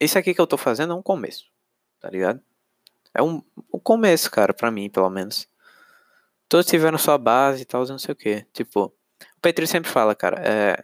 isso 0.00 0.16
aqui 0.16 0.32
que 0.32 0.40
eu 0.40 0.46
tô 0.46 0.56
fazendo 0.56 0.92
é 0.92 0.96
um 0.96 1.02
começo, 1.02 1.46
tá 2.00 2.08
ligado? 2.08 2.40
É 3.12 3.20
um, 3.22 3.42
um 3.74 3.78
começo, 3.80 4.30
cara, 4.30 4.54
para 4.54 4.70
mim, 4.70 4.88
pelo 4.88 5.10
menos 5.10 5.48
todos 6.48 6.66
tiveram 6.66 6.96
sua 6.98 7.18
base 7.18 7.62
e 7.62 7.64
tal, 7.64 7.84
não 7.86 7.98
sei 7.98 8.12
o 8.12 8.16
que. 8.16 8.46
Tipo, 8.52 8.84
o 9.36 9.40
Petri 9.42 9.66
sempre 9.66 9.90
fala, 9.90 10.14
cara, 10.14 10.40
é, 10.42 10.82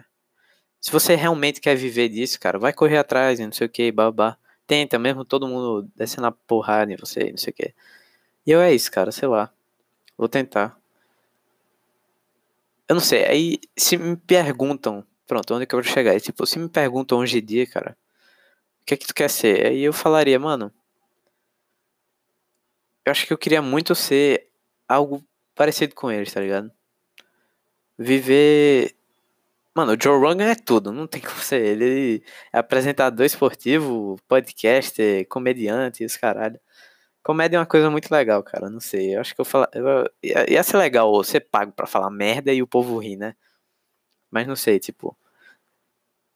Se 0.81 0.93
você 0.93 1.15
realmente 1.17 1.61
quer 1.61 1.77
viver 1.77 2.09
disso, 2.09 2.41
cara, 2.41 2.59
vai 2.59 2.73
correr 2.73 2.99
atrás, 2.99 3.39
não 3.41 3.53
sei 3.53 3.67
o 3.69 3.71
que, 3.71 3.93
babá. 3.93 4.37
Tenta 4.67 4.99
mesmo 4.99 5.25
todo 5.25 5.49
mundo 5.49 5.89
descendo 5.97 6.27
a 6.29 6.33
porrada 6.33 6.93
em 6.93 6.97
você, 6.97 7.31
não 7.31 7.39
sei 7.39 7.53
o 7.53 7.55
que. 7.55 7.75
E 8.47 8.51
eu 8.53 8.61
é 8.61 8.75
isso, 8.75 8.91
cara, 8.91 9.13
sei 9.13 9.29
lá. 9.29 9.53
Vou 10.19 10.29
tentar. 10.29 10.77
Eu 12.89 12.95
não 12.95 13.01
sei, 13.01 13.25
aí 13.25 13.59
se 13.77 13.97
me 13.97 14.17
perguntam, 14.17 15.05
pronto, 15.27 15.55
onde 15.55 15.67
que 15.67 15.75
eu 15.75 15.83
vou 15.83 15.93
chegar? 15.93 16.15
E, 16.15 16.21
tipo, 16.21 16.47
se 16.47 16.59
me 16.59 16.69
perguntam 16.69 17.19
hoje 17.19 17.39
em 17.39 17.45
dia, 17.45 17.67
cara, 17.67 17.97
o 18.83 18.85
que 18.87 18.95
é 18.95 18.97
que 18.97 19.07
tu 19.07 19.15
quer 19.15 19.29
ser? 19.31 19.67
Aí 19.67 19.83
eu 19.83 19.93
falaria, 19.93 20.39
mano, 20.39 20.73
eu 23.05 23.13
acho 23.13 23.27
que 23.27 23.33
eu 23.33 23.39
queria 23.39 23.63
muito 23.63 23.95
ser 23.95 24.49
algo 24.89 25.25
parecido 25.55 25.95
com 25.95 26.11
eles, 26.11 26.33
tá 26.33 26.41
ligado? 26.41 26.71
Viver. 27.99 28.95
Mano, 29.75 29.93
o 29.93 29.97
Joe 30.03 30.19
Rogan 30.19 30.47
é 30.47 30.55
tudo, 30.55 30.93
não 30.93 31.07
tem 31.07 31.21
como 31.23 31.39
ser. 31.39 31.65
Ele 31.65 32.23
é 32.53 32.59
apresentador 32.59 33.25
esportivo, 33.27 34.19
podcaster, 34.29 35.27
comediante, 35.29 36.05
os 36.05 36.17
caralho. 36.17 36.61
Comédia 37.27 37.57
é 37.57 37.59
uma 37.59 37.67
coisa 37.67 37.91
muito 37.91 38.09
legal, 38.09 38.41
cara. 38.41 38.71
Não 38.71 38.79
sei. 38.79 39.17
Eu 39.17 39.21
acho 39.21 39.35
que 39.35 39.41
eu 39.41 39.45
falar. 39.45 39.69
Ia 40.49 40.63
ser 40.63 40.77
legal 40.77 41.25
ser 41.25 41.41
pago 41.41 41.73
pra 41.73 41.85
falar 41.85 42.09
merda 42.09 42.53
e 42.53 42.63
o 42.63 42.69
povo 42.69 42.97
rir, 42.99 43.17
né? 43.17 43.35
Mas 44.31 44.47
não 44.47 44.55
sei, 44.55 44.79
tipo. 44.79 45.19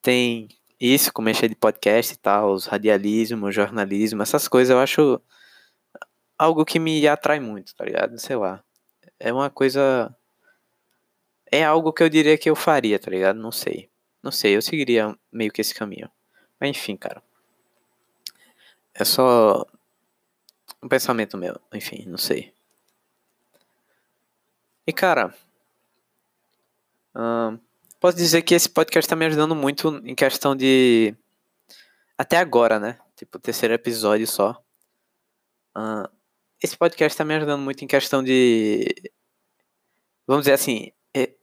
Tem 0.03 0.49
isso, 0.81 1.13
como 1.13 1.29
encher 1.29 1.49
de 1.49 1.55
podcast 1.55 2.13
e 2.13 2.17
tal, 2.17 2.53
os 2.55 2.67
radialismo, 2.67 3.53
jornalismo, 3.53 4.23
essas 4.23 4.49
coisas 4.49 4.71
eu 4.75 4.81
acho 4.81 5.23
algo 6.37 6.65
que 6.65 6.81
me 6.81 7.07
atrai 7.07 7.39
muito, 7.39 7.73
tá 7.77 7.85
ligado? 7.85 8.19
Sei 8.19 8.35
lá. 8.35 8.65
É 9.21 9.33
uma 9.33 9.49
coisa. 9.49 10.13
É 11.53 11.65
algo 11.65 11.93
que 11.93 12.03
eu 12.03 12.09
diria 12.09 12.37
que 12.37 12.51
eu 12.51 12.57
faria, 12.57 12.99
tá 12.99 13.11
ligado? 13.13 13.39
Não 13.39 13.53
sei. 13.53 13.89
Não 14.23 14.33
sei, 14.33 14.57
eu 14.57 14.63
seguiria 14.63 15.17
meio 15.33 15.53
que 15.53 15.61
esse 15.61 15.75
caminho. 15.75 16.11
Mas 16.61 16.71
enfim, 16.71 16.97
cara. 16.97 17.23
É 18.95 19.05
só 19.05 19.65
um 20.83 20.89
pensamento 20.89 21.37
meu. 21.37 21.61
Enfim, 21.73 22.05
não 22.07 22.19
sei. 22.19 22.53
E 24.87 24.93
cara. 24.93 25.35
Posso 27.99 28.17
dizer 28.17 28.43
que 28.43 28.55
esse 28.55 28.69
podcast 28.69 29.09
tá 29.09 29.15
me 29.15 29.27
ajudando 29.27 29.55
muito 29.55 30.01
em 30.05 30.15
questão 30.15 30.57
de. 30.57 31.15
Até 32.17 32.37
agora, 32.39 32.79
né? 32.79 32.99
Tipo, 33.17 33.39
terceiro 33.39 33.75
episódio 33.75 34.27
só. 34.27 34.63
Esse 36.63 36.77
podcast 36.77 37.17
tá 37.17 37.25
me 37.25 37.35
ajudando 37.35 37.61
muito 37.61 37.85
em 37.85 37.87
questão 37.87 38.23
de. 38.23 38.87
Vamos 40.27 40.45
dizer 40.45 40.55
assim. 40.55 40.93
É, 41.15 41.35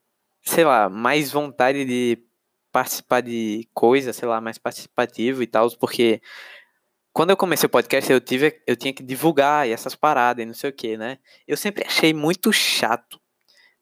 sei 0.41 0.63
lá, 0.63 0.89
mais 0.89 1.31
vontade 1.31 1.85
de 1.85 2.23
participar 2.71 3.21
de 3.21 3.67
coisas, 3.73 4.15
sei 4.15 4.27
lá, 4.27 4.39
mais 4.39 4.57
participativo 4.57 5.41
e 5.41 5.47
tal, 5.47 5.69
porque 5.77 6.21
quando 7.17 7.31
eu 7.31 7.37
comecei 7.37 7.65
o 7.65 7.69
podcast, 7.69 8.11
eu 8.11 8.21
tive, 8.21 8.61
eu 8.67 8.75
tinha 8.75 8.93
que 8.93 9.01
divulgar 9.01 9.67
essas 9.67 9.95
paradas 9.95 10.43
e 10.43 10.45
não 10.45 10.53
sei 10.53 10.69
o 10.69 10.73
que, 10.73 10.95
né? 10.95 11.17
Eu 11.47 11.57
sempre 11.57 11.83
achei 11.83 12.13
muito 12.13 12.53
chato 12.53 13.19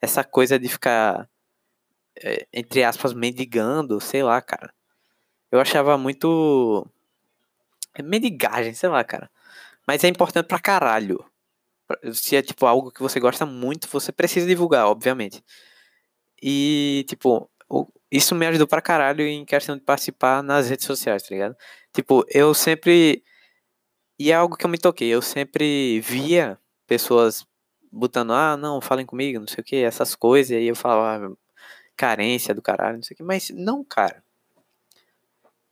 essa 0.01 0.23
coisa 0.23 0.57
de 0.57 0.69
ficar, 0.69 1.29
é, 2.23 2.47
entre 2.53 2.81
aspas, 2.81 3.13
mendigando, 3.13 3.99
sei 3.99 4.23
lá, 4.23 4.41
cara. 4.41 4.73
Eu 5.51 5.59
achava 5.59 5.97
muito 5.97 6.87
mendigagem, 8.01 8.73
sei 8.73 8.87
lá, 8.87 9.03
cara. 9.03 9.29
Mas 9.85 10.05
é 10.05 10.07
importante 10.07 10.47
pra 10.47 10.57
caralho. 10.57 11.19
Se 12.13 12.37
é 12.37 12.41
tipo 12.41 12.65
algo 12.65 12.89
que 12.89 13.01
você 13.01 13.19
gosta 13.19 13.45
muito, 13.45 13.89
você 13.89 14.13
precisa 14.13 14.47
divulgar, 14.47 14.87
obviamente. 14.87 15.43
E, 16.41 17.03
tipo, 17.09 17.51
isso 18.09 18.33
me 18.33 18.47
ajudou 18.47 18.65
pra 18.65 18.81
caralho 18.81 19.27
em 19.27 19.43
questão 19.43 19.75
de 19.75 19.83
participar 19.83 20.41
nas 20.41 20.69
redes 20.69 20.85
sociais, 20.85 21.23
tá 21.23 21.35
ligado? 21.35 21.57
Tipo, 21.95 22.25
eu 22.29 22.53
sempre. 22.53 23.23
E 24.19 24.31
é 24.31 24.35
algo 24.35 24.55
que 24.57 24.65
eu 24.65 24.69
me 24.69 24.77
toquei. 24.77 25.09
Eu 25.09 25.21
sempre 25.21 25.99
via 26.01 26.59
pessoas 26.87 27.45
botando, 27.91 28.33
ah, 28.33 28.57
não, 28.57 28.81
falem 28.81 29.05
comigo, 29.05 29.39
não 29.39 29.47
sei 29.47 29.61
o 29.61 29.63
que, 29.65 29.77
essas 29.77 30.15
coisas. 30.15 30.51
E 30.51 30.55
aí 30.55 30.67
eu 30.67 30.75
falava, 30.75 31.27
ah, 31.27 31.37
carência 31.97 32.53
do 32.53 32.61
caralho, 32.61 32.97
não 32.97 33.03
sei 33.03 33.15
o 33.15 33.17
que. 33.17 33.23
Mas 33.23 33.49
não, 33.51 33.83
cara. 33.83 34.23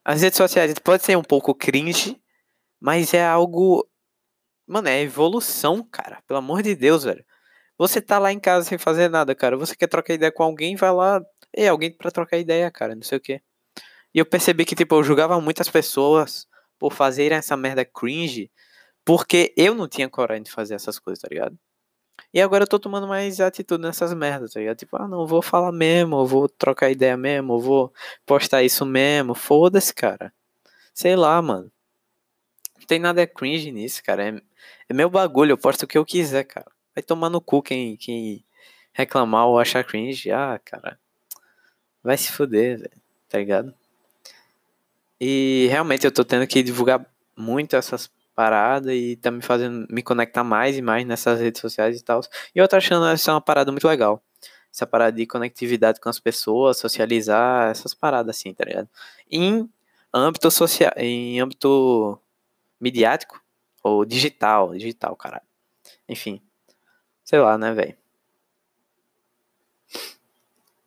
As 0.05 0.21
redes 0.21 0.37
sociais 0.37 0.73
pode 0.79 1.03
ser 1.03 1.17
um 1.17 1.23
pouco 1.23 1.55
cringe, 1.55 2.21
mas 2.79 3.13
é 3.13 3.25
algo 3.25 3.87
Mano, 4.67 4.87
é 4.87 5.01
evolução, 5.01 5.83
cara. 5.83 6.21
Pelo 6.27 6.39
amor 6.39 6.63
de 6.63 6.75
Deus, 6.75 7.03
velho. 7.03 7.23
Você 7.77 8.01
tá 8.01 8.19
lá 8.19 8.31
em 8.31 8.39
casa 8.39 8.67
sem 8.67 8.77
fazer 8.77 9.09
nada, 9.09 9.35
cara. 9.35 9.57
Você 9.57 9.75
quer 9.75 9.87
trocar 9.87 10.13
ideia 10.13 10.31
com 10.31 10.43
alguém, 10.43 10.75
vai 10.75 10.91
lá. 10.91 11.21
É, 11.55 11.67
alguém 11.67 11.91
pra 11.95 12.11
trocar 12.11 12.37
ideia, 12.37 12.71
cara. 12.71 12.95
Não 12.95 13.03
sei 13.03 13.17
o 13.17 13.21
quê. 13.21 13.41
E 14.13 14.19
eu 14.19 14.25
percebi 14.25 14.65
que, 14.65 14.75
tipo, 14.75 14.95
eu 14.95 15.03
julgava 15.03 15.39
muitas 15.41 15.69
pessoas 15.69 16.47
por 16.77 16.93
fazerem 16.93 17.37
essa 17.37 17.57
merda 17.57 17.83
cringe. 17.85 18.51
Porque 19.05 19.53
eu 19.57 19.75
não 19.75 19.87
tinha 19.87 20.09
coragem 20.09 20.43
de 20.43 20.51
fazer 20.51 20.75
essas 20.75 20.99
coisas, 20.99 21.21
tá 21.21 21.27
ligado? 21.29 21.57
E 22.33 22.41
agora 22.41 22.63
eu 22.63 22.67
tô 22.67 22.79
tomando 22.79 23.07
mais 23.07 23.39
atitude 23.41 23.83
nessas 23.83 24.13
merdas, 24.13 24.53
tá 24.53 24.59
ligado? 24.59 24.77
Tipo, 24.77 24.97
ah, 24.97 25.07
não, 25.07 25.27
vou 25.27 25.41
falar 25.41 25.71
mesmo, 25.71 26.25
vou 26.25 26.47
trocar 26.49 26.89
ideia 26.91 27.17
mesmo, 27.17 27.59
vou 27.59 27.93
postar 28.25 28.63
isso 28.63 28.85
mesmo. 28.85 29.35
Foda-se, 29.35 29.93
cara. 29.93 30.33
Sei 30.93 31.15
lá, 31.15 31.41
mano. 31.41 31.71
Não 32.79 32.87
tem 32.87 32.99
nada 32.99 33.25
cringe 33.27 33.71
nisso, 33.71 34.03
cara. 34.03 34.29
É, 34.29 34.41
é 34.89 34.93
meu 34.93 35.09
bagulho, 35.09 35.51
eu 35.53 35.57
posto 35.57 35.83
o 35.83 35.87
que 35.87 35.97
eu 35.97 36.05
quiser, 36.05 36.43
cara. 36.45 36.71
Vai 36.95 37.03
tomar 37.03 37.29
no 37.29 37.41
cu 37.41 37.61
quem, 37.61 37.97
quem 37.97 38.45
reclamar 38.93 39.47
ou 39.47 39.59
achar 39.59 39.83
cringe. 39.83 40.31
Ah, 40.31 40.59
cara. 40.63 40.99
Vai 42.03 42.17
se 42.17 42.31
fuder, 42.31 42.79
velho. 42.79 43.01
Tá 43.29 43.39
ligado? 43.39 43.73
E 45.25 45.67
realmente 45.69 46.05
eu 46.05 46.11
tô 46.11 46.25
tendo 46.25 46.45
que 46.45 46.61
divulgar 46.61 47.09
muito 47.33 47.77
essas 47.77 48.11
paradas 48.35 48.93
e 48.93 49.15
tá 49.15 49.31
me 49.31 49.41
fazendo 49.41 49.87
me 49.89 50.03
conectar 50.03 50.43
mais 50.43 50.77
e 50.77 50.81
mais 50.81 51.05
nessas 51.05 51.39
redes 51.39 51.61
sociais 51.61 51.97
e 51.97 52.03
tal. 52.03 52.19
E 52.53 52.59
eu 52.59 52.67
tô 52.67 52.75
achando 52.75 53.05
essa 53.05 53.31
uma 53.31 53.39
parada 53.39 53.71
muito 53.71 53.87
legal. 53.87 54.21
Essa 54.69 54.85
parada 54.85 55.15
de 55.15 55.25
conectividade 55.25 56.01
com 56.01 56.09
as 56.09 56.19
pessoas, 56.19 56.77
socializar, 56.77 57.71
essas 57.71 57.93
paradas 57.93 58.35
assim, 58.35 58.53
tá 58.53 58.65
ligado? 58.65 58.89
Em 59.31 59.69
âmbito 60.13 60.51
social, 60.51 60.91
em 60.97 61.39
âmbito 61.39 62.19
midiático 62.77 63.41
ou 63.81 64.03
digital, 64.03 64.73
digital, 64.73 65.15
caralho. 65.15 65.45
Enfim, 66.09 66.41
sei 67.23 67.39
lá, 67.39 67.57
né, 67.57 67.73
velho? 67.73 67.95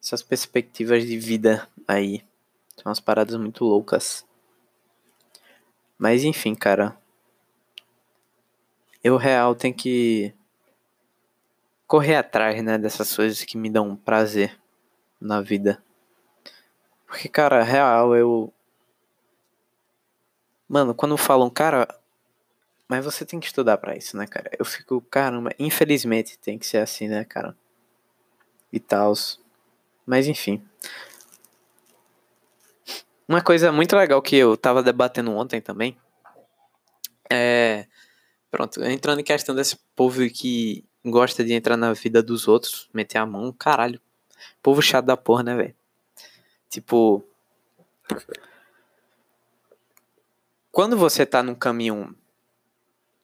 Essas 0.03 0.23
perspectivas 0.23 1.07
de 1.07 1.17
vida 1.19 1.67
aí 1.89 2.23
são 2.77 2.91
umas 2.91 3.01
paradas 3.01 3.37
muito 3.37 3.65
loucas. 3.65 4.26
Mas 5.99 6.25
enfim, 6.25 6.55
cara. 6.55 6.97
Eu 9.03 9.17
real 9.17 9.55
tenho 9.55 9.75
que 9.75 10.35
correr 11.87 12.17
atrás, 12.17 12.63
né, 12.63 12.77
dessas 12.77 13.15
coisas 13.15 13.45
que 13.45 13.57
me 13.57 13.71
dão 13.71 13.95
prazer 13.97 14.59
na 15.21 15.41
vida. 15.41 15.83
Porque, 17.07 17.29
cara, 17.29 17.63
real, 17.63 18.17
eu 18.17 18.53
Mano, 20.69 20.93
quando 20.95 21.17
falam, 21.17 21.49
cara, 21.49 21.87
mas 22.89 23.05
você 23.05 23.25
tem 23.25 23.39
que 23.39 23.47
estudar 23.47 23.79
para 23.79 23.97
isso, 23.97 24.17
né, 24.17 24.27
cara? 24.27 24.51
Eu 24.59 24.65
fico, 24.65 25.01
caramba, 25.03 25.51
infelizmente 25.59 26.39
tem 26.39 26.59
que 26.59 26.67
ser 26.67 26.79
assim, 26.79 27.09
né, 27.09 27.25
cara? 27.25 27.57
E 28.73 28.81
tal. 28.81 29.13
Mas 30.05 30.27
enfim. 30.27 30.63
Uma 33.29 33.43
coisa 33.43 33.73
muito 33.73 33.97
legal 33.97 34.23
que 34.23 34.37
eu 34.37 34.57
tava 34.57 34.83
debatendo 34.83 35.33
ontem 35.33 35.61
também 35.61 35.97
é. 37.31 37.87
Pronto, 38.51 38.83
entrando 38.85 39.21
em 39.21 39.25
questão 39.25 39.55
desse 39.55 39.77
povo 39.95 40.29
que 40.31 40.85
gosta 41.05 41.45
de 41.45 41.53
entrar 41.53 41.77
na 41.77 41.93
vida 41.93 42.23
dos 42.23 42.49
outros, 42.49 42.89
meter 42.95 43.19
a 43.19 43.27
mão, 43.27 43.53
caralho. 43.53 44.01
Povo 44.63 44.81
chato 44.81 45.07
da 45.07 45.17
porra, 45.17 45.43
né, 45.43 45.57
velho? 45.57 45.75
Tipo 46.71 47.25
quando 50.71 50.95
você 50.95 51.25
tá 51.25 51.43
num 51.43 51.55
caminho 51.55 52.15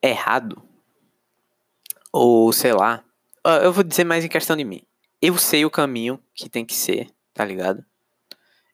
errado, 0.02 0.62
ou 2.10 2.50
sei 2.50 2.72
lá, 2.72 3.04
eu 3.62 3.70
vou 3.70 3.84
dizer 3.84 4.04
mais 4.04 4.24
em 4.24 4.28
questão 4.28 4.56
de 4.56 4.64
mim. 4.64 4.82
Eu 5.20 5.36
sei 5.36 5.62
o 5.64 5.70
caminho 5.70 6.18
que 6.34 6.48
tem 6.48 6.64
que 6.64 6.74
ser, 6.74 7.10
tá 7.34 7.44
ligado? 7.44 7.84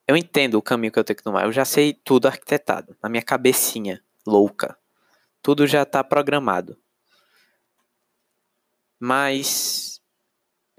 Eu 0.08 0.16
entendo 0.16 0.54
o 0.54 0.62
caminho 0.62 0.90
que 0.90 0.98
eu 0.98 1.04
tenho 1.04 1.18
que 1.18 1.22
tomar. 1.22 1.44
Eu 1.44 1.52
já 1.52 1.66
sei 1.66 1.92
tudo 1.92 2.26
arquitetado. 2.26 2.96
Na 3.02 3.10
minha 3.10 3.22
cabecinha 3.22 4.02
louca. 4.26 4.78
Tudo 5.42 5.66
já 5.66 5.84
tá 5.84 6.02
programado. 6.02 6.80
Mas 8.98 10.00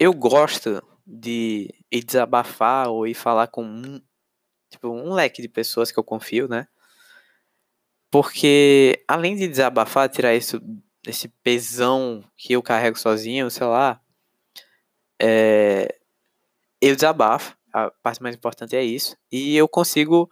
eu 0.00 0.12
gosto 0.12 0.82
de 1.06 1.72
ir 1.92 2.02
desabafar 2.02 2.88
ou 2.88 3.06
ir 3.06 3.14
falar 3.14 3.46
com 3.46 3.64
um, 3.64 4.02
tipo, 4.68 4.88
um 4.88 5.12
leque 5.12 5.40
de 5.40 5.48
pessoas 5.48 5.92
que 5.92 5.98
eu 5.98 6.04
confio, 6.04 6.48
né? 6.48 6.66
Porque 8.10 9.04
além 9.06 9.36
de 9.36 9.46
desabafar, 9.46 10.08
tirar 10.08 10.34
isso, 10.34 10.60
esse 11.06 11.28
pesão 11.28 12.24
que 12.36 12.54
eu 12.54 12.62
carrego 12.62 12.98
sozinho, 12.98 13.48
sei 13.48 13.66
lá, 13.66 14.00
é, 15.22 15.96
eu 16.80 16.94
desabafo, 16.96 17.56
a 17.72 17.90
parte 17.90 18.22
mais 18.22 18.36
importante 18.36 18.76
é 18.76 18.82
isso. 18.82 19.16
E 19.30 19.56
eu 19.56 19.68
consigo 19.68 20.30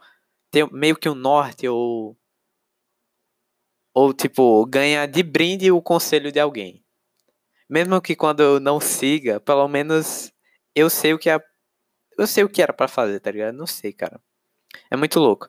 ter 0.50 0.70
meio 0.72 0.96
que 0.96 1.08
um 1.08 1.14
norte 1.14 1.68
ou 1.68 2.16
ou 3.94 4.12
tipo 4.14 4.64
ganhar 4.66 5.06
de 5.06 5.22
brinde 5.22 5.72
o 5.72 5.82
conselho 5.82 6.30
de 6.32 6.40
alguém. 6.40 6.84
Mesmo 7.68 8.00
que 8.00 8.16
quando 8.16 8.40
eu 8.40 8.60
não 8.60 8.80
siga, 8.80 9.40
pelo 9.40 9.66
menos 9.68 10.32
eu 10.74 10.88
sei 10.90 11.14
o 11.14 11.18
que 11.18 11.30
é 11.30 11.40
eu 12.18 12.26
sei 12.26 12.44
o 12.44 12.48
que 12.48 12.60
era 12.62 12.72
para 12.72 12.88
fazer, 12.88 13.20
tá 13.20 13.30
ligado? 13.30 13.54
Não 13.54 13.66
sei, 13.66 13.92
cara. 13.92 14.20
É 14.90 14.96
muito 14.96 15.20
louco. 15.20 15.48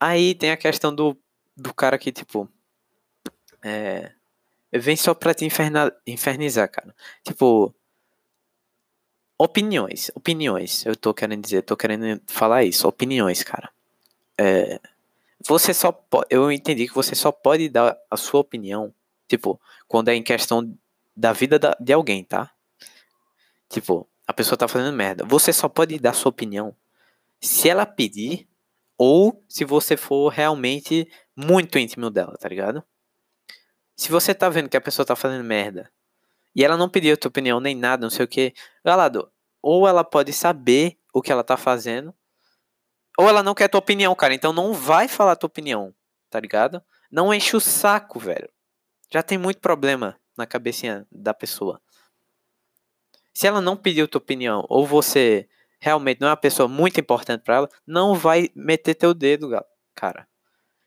Aí 0.00 0.34
tem 0.34 0.50
a 0.50 0.56
questão 0.56 0.94
do, 0.94 1.18
do 1.56 1.74
cara 1.74 1.98
que, 1.98 2.12
tipo. 2.12 2.48
É. 3.62 4.12
Vem 4.72 4.96
só 4.96 5.14
pra 5.14 5.34
te 5.34 5.44
inferna, 5.44 5.92
infernizar, 6.06 6.70
cara. 6.70 6.94
Tipo. 7.24 7.74
Opiniões. 9.38 10.10
Opiniões. 10.16 10.84
Eu 10.84 10.96
tô 10.96 11.14
querendo 11.14 11.42
dizer, 11.42 11.62
tô 11.62 11.76
querendo 11.76 12.20
falar 12.26 12.64
isso. 12.64 12.88
Opiniões, 12.88 13.44
cara. 13.44 13.70
É. 14.36 14.80
Você 15.46 15.72
só 15.72 15.92
pode. 15.92 16.26
Eu 16.28 16.50
entendi 16.50 16.88
que 16.88 16.94
você 16.94 17.14
só 17.14 17.30
pode 17.30 17.68
dar 17.68 17.96
a 18.10 18.16
sua 18.16 18.40
opinião. 18.40 18.92
Tipo, 19.28 19.60
quando 19.86 20.08
é 20.08 20.14
em 20.14 20.22
questão 20.22 20.76
da 21.16 21.32
vida 21.32 21.58
da, 21.58 21.76
de 21.78 21.92
alguém, 21.92 22.24
tá? 22.24 22.50
Tipo, 23.68 24.08
a 24.26 24.32
pessoa 24.32 24.58
tá 24.58 24.66
fazendo 24.66 24.94
merda. 24.94 25.24
Você 25.24 25.52
só 25.52 25.68
pode 25.68 25.98
dar 25.98 26.14
sua 26.14 26.30
opinião 26.30 26.74
se 27.40 27.68
ela 27.68 27.86
pedir 27.86 28.48
ou 28.96 29.42
se 29.48 29.64
você 29.64 29.96
for 29.96 30.30
realmente 30.30 31.08
muito 31.36 31.78
íntimo 31.78 32.10
dela, 32.10 32.36
tá 32.36 32.48
ligado? 32.48 32.82
Se 33.94 34.10
você 34.10 34.34
tá 34.34 34.48
vendo 34.48 34.68
que 34.68 34.76
a 34.76 34.80
pessoa 34.80 35.06
tá 35.06 35.14
fazendo 35.14 35.44
merda 35.44 35.90
e 36.58 36.64
ela 36.64 36.76
não 36.76 36.88
pediu 36.88 37.16
tua 37.16 37.28
opinião 37.28 37.60
nem 37.60 37.76
nada, 37.76 38.02
não 38.02 38.10
sei 38.10 38.24
o 38.24 38.28
que, 38.28 38.52
galado, 38.84 39.30
ou 39.62 39.86
ela 39.86 40.02
pode 40.02 40.32
saber 40.32 40.98
o 41.14 41.22
que 41.22 41.30
ela 41.30 41.44
tá 41.44 41.56
fazendo, 41.56 42.12
ou 43.16 43.28
ela 43.28 43.44
não 43.44 43.54
quer 43.54 43.68
tua 43.68 43.78
opinião, 43.78 44.12
cara. 44.16 44.34
Então 44.34 44.52
não 44.52 44.74
vai 44.74 45.06
falar 45.06 45.36
tua 45.36 45.46
opinião, 45.46 45.94
tá 46.28 46.40
ligado? 46.40 46.82
Não 47.12 47.32
enche 47.32 47.56
o 47.56 47.60
saco, 47.60 48.18
velho. 48.18 48.50
Já 49.08 49.22
tem 49.22 49.38
muito 49.38 49.60
problema 49.60 50.18
na 50.36 50.48
cabecinha 50.48 51.06
da 51.12 51.32
pessoa. 51.32 51.80
Se 53.32 53.46
ela 53.46 53.60
não 53.60 53.76
pediu 53.76 54.08
tua 54.08 54.18
opinião, 54.18 54.66
ou 54.68 54.84
você 54.84 55.48
realmente 55.78 56.20
não 56.20 56.26
é 56.26 56.32
uma 56.32 56.36
pessoa 56.36 56.68
muito 56.68 56.98
importante 56.98 57.44
para 57.44 57.54
ela, 57.54 57.68
não 57.86 58.16
vai 58.16 58.50
meter 58.52 58.96
teu 58.96 59.14
dedo, 59.14 59.48
cara. 59.94 60.26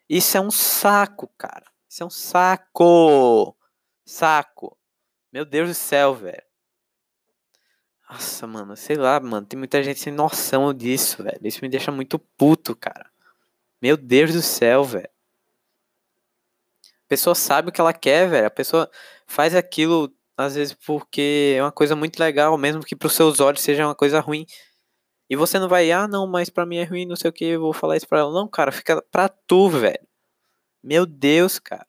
Isso 0.09 0.35
é 0.35 0.41
um 0.41 0.51
saco, 0.51 1.29
cara. 1.37 1.71
Isso 1.87 2.03
é 2.03 2.05
um 2.05 2.09
saco. 2.09 3.55
Saco. 4.05 4.77
Meu 5.31 5.45
Deus 5.45 5.69
do 5.69 5.73
céu, 5.73 6.13
velho. 6.13 6.43
Nossa, 8.09 8.45
mano, 8.45 8.75
sei 8.75 8.97
lá, 8.97 9.19
mano. 9.19 9.45
Tem 9.45 9.57
muita 9.57 9.81
gente 9.81 9.99
sem 9.99 10.11
noção 10.11 10.73
disso, 10.73 11.23
velho. 11.23 11.39
Isso 11.43 11.59
me 11.61 11.69
deixa 11.69 11.91
muito 11.91 12.19
puto, 12.19 12.75
cara. 12.75 13.09
Meu 13.81 13.95
Deus 13.95 14.33
do 14.33 14.41
céu, 14.41 14.83
velho. 14.83 15.09
A 16.85 17.07
pessoa 17.07 17.35
sabe 17.35 17.69
o 17.69 17.71
que 17.71 17.79
ela 17.79 17.93
quer, 17.93 18.29
velho. 18.29 18.47
A 18.47 18.51
pessoa 18.51 18.89
faz 19.25 19.55
aquilo 19.55 20.13
às 20.37 20.55
vezes 20.55 20.73
porque 20.73 21.55
é 21.57 21.63
uma 21.63 21.71
coisa 21.71 21.95
muito 21.95 22.19
legal, 22.19 22.57
mesmo 22.57 22.83
que 22.83 22.95
para 22.95 23.07
os 23.07 23.13
seus 23.13 23.39
olhos 23.39 23.61
seja 23.61 23.85
uma 23.85 23.95
coisa 23.95 24.19
ruim. 24.19 24.45
E 25.29 25.35
você 25.35 25.59
não 25.59 25.69
vai, 25.69 25.91
ah, 25.91 26.07
não, 26.07 26.27
mas 26.27 26.49
para 26.49 26.65
mim 26.65 26.77
é 26.77 26.83
ruim, 26.83 27.05
não 27.05 27.15
sei 27.15 27.29
o 27.29 27.33
que, 27.33 27.45
eu 27.45 27.61
vou 27.61 27.73
falar 27.73 27.97
isso 27.97 28.07
para 28.07 28.19
ela. 28.19 28.33
Não, 28.33 28.47
cara, 28.49 28.71
fica 28.71 29.01
pra 29.11 29.29
tu, 29.29 29.69
velho. 29.69 30.07
Meu 30.83 31.05
Deus, 31.05 31.59
cara. 31.59 31.87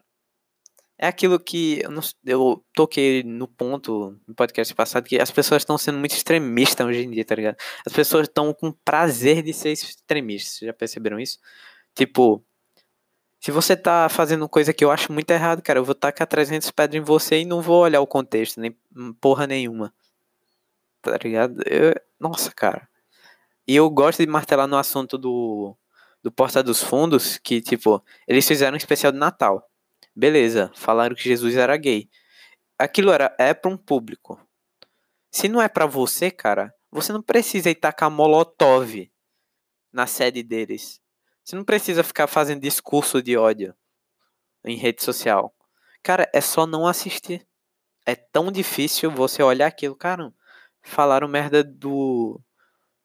É 1.03 1.09
aquilo 1.09 1.41
que 1.41 1.81
eu, 1.83 1.91
não, 1.91 2.01
eu 2.25 2.65
toquei 2.73 3.25
no 3.25 3.49
ponto 3.49 4.17
no 4.25 4.37
podcast 4.37 4.73
passado 4.73 5.03
que 5.05 5.21
as 5.21 5.33
pessoas 5.33 5.63
estão 5.63 5.77
sendo 5.77 5.99
muito 5.99 6.13
extremistas 6.15 6.87
hoje 6.87 7.03
em 7.03 7.11
dia, 7.11 7.25
tá 7.25 7.35
ligado? 7.35 7.57
As 7.85 7.93
pessoas 7.93 8.29
estão 8.29 8.55
com 8.55 8.71
prazer 8.71 9.43
de 9.43 9.53
ser 9.53 9.73
extremistas. 9.73 10.61
Já 10.61 10.73
perceberam 10.73 11.19
isso? 11.19 11.41
Tipo, 11.93 12.45
se 13.41 13.51
você 13.51 13.77
tá 13.77 14.09
fazendo 14.09 14.49
coisa 14.49 14.73
que 14.73 14.85
eu 14.85 14.93
acho 14.93 15.13
muito 15.13 15.29
errado, 15.33 15.61
cara, 15.61 15.81
eu 15.81 15.85
vou 15.85 15.97
tacar 15.97 16.25
300 16.25 16.71
pedras 16.71 17.03
em 17.03 17.05
você 17.05 17.41
e 17.41 17.45
não 17.45 17.61
vou 17.61 17.83
olhar 17.83 18.01
o 18.01 18.07
contexto, 18.07 18.61
nem 18.61 18.71
porra 19.21 19.45
nenhuma. 19.49 19.93
Tá 21.03 21.19
ligado? 21.21 21.65
Eu, 21.67 21.95
nossa, 22.21 22.53
cara. 22.53 22.89
E 23.67 23.75
eu 23.75 23.91
gosto 23.91 24.25
de 24.25 24.31
martelar 24.31 24.69
no 24.69 24.77
assunto 24.77 25.19
do, 25.19 25.77
do 26.23 26.31
Porta 26.31 26.63
dos 26.63 26.81
Fundos, 26.81 27.39
que, 27.39 27.61
tipo, 27.61 28.01
eles 28.29 28.47
fizeram 28.47 28.75
um 28.75 28.79
especial 28.79 29.11
de 29.11 29.19
Natal. 29.19 29.69
Beleza, 30.15 30.71
falaram 30.75 31.15
que 31.15 31.23
Jesus 31.23 31.57
era 31.57 31.77
gay. 31.77 32.09
Aquilo 32.79 33.11
era, 33.11 33.35
é 33.39 33.55
pra 33.55 33.71
um 33.71 33.77
público. 33.77 34.39
Se 35.31 35.49
não 35.49 35.63
é 35.63 35.69
para 35.69 35.87
você, 35.87 36.31
cara, 36.31 36.75
você 36.91 37.13
não 37.13 37.23
precisa 37.23 37.71
ir 37.71 37.77
tacar 37.77 38.11
molotov 38.11 39.11
na 39.93 40.07
sede 40.07 40.43
deles. 40.43 41.01
Você 41.43 41.57
não 41.57 41.65
precisa 41.65 42.05
ficar 42.05 42.27
fazendo 42.27 42.61
discurso 42.61 43.23
de 43.23 43.37
ódio 43.37 43.75
em 44.65 44.77
rede 44.77 45.03
social. 45.03 45.55
Cara, 46.03 46.29
é 46.33 46.41
só 46.41 46.67
não 46.67 46.87
assistir. 46.87 47.47
É 48.05 48.15
tão 48.15 48.53
difícil 48.53 49.11
você 49.11 49.43
olhar 49.43 49.67
aquilo, 49.67 49.97
cara. 49.97 50.33
Falaram 50.83 51.29
merda 51.29 51.65
do 51.65 52.41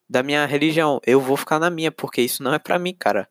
da 0.09 0.23
minha 0.23 0.45
religião. 0.45 0.99
Eu 1.05 1.19
vou 1.19 1.37
ficar 1.37 1.59
na 1.59 1.69
minha, 1.69 1.91
porque 1.91 2.21
isso 2.21 2.41
não 2.43 2.53
é 2.53 2.59
para 2.59 2.79
mim, 2.79 2.93
cara. 2.93 3.29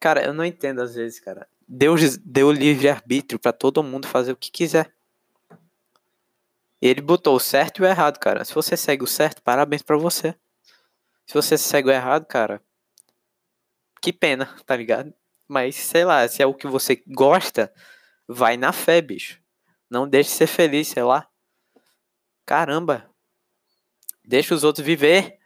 Cara, 0.00 0.24
eu 0.24 0.32
não 0.32 0.44
entendo 0.44 0.80
às 0.80 0.94
vezes, 0.94 1.20
cara. 1.20 1.48
Deus 1.68 2.16
deu 2.16 2.50
livre 2.50 2.88
arbítrio 2.88 3.38
para 3.38 3.52
todo 3.52 3.82
mundo 3.82 4.08
fazer 4.08 4.32
o 4.32 4.36
que 4.36 4.50
quiser. 4.50 4.90
Ele 6.80 7.02
botou 7.02 7.36
o 7.36 7.40
certo 7.40 7.78
e 7.78 7.82
o 7.82 7.86
errado, 7.86 8.18
cara. 8.18 8.42
Se 8.44 8.54
você 8.54 8.74
segue 8.74 9.04
o 9.04 9.06
certo, 9.06 9.42
parabéns 9.42 9.82
para 9.82 9.98
você. 9.98 10.34
Se 11.26 11.34
você 11.34 11.58
segue 11.58 11.88
o 11.88 11.92
errado, 11.92 12.24
cara, 12.24 12.62
que 14.00 14.14
pena, 14.14 14.46
tá 14.64 14.74
ligado? 14.74 15.12
Mas 15.46 15.74
sei 15.74 16.04
lá, 16.04 16.26
se 16.26 16.42
é 16.42 16.46
o 16.46 16.54
que 16.54 16.66
você 16.66 17.02
gosta, 17.06 17.70
vai 18.26 18.56
na 18.56 18.72
fé, 18.72 19.02
bicho. 19.02 19.38
Não 19.90 20.08
deixe 20.08 20.30
de 20.30 20.36
ser 20.36 20.46
feliz, 20.46 20.88
sei 20.88 21.02
lá. 21.02 21.28
Caramba. 22.46 23.10
Deixa 24.24 24.54
os 24.54 24.64
outros 24.64 24.86
viver. 24.86 25.38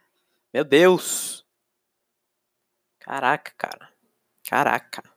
Meu 0.53 0.63
Deus. 0.63 1.45
Caraca, 2.99 3.51
cara. 3.57 3.91
Caraca. 4.47 5.12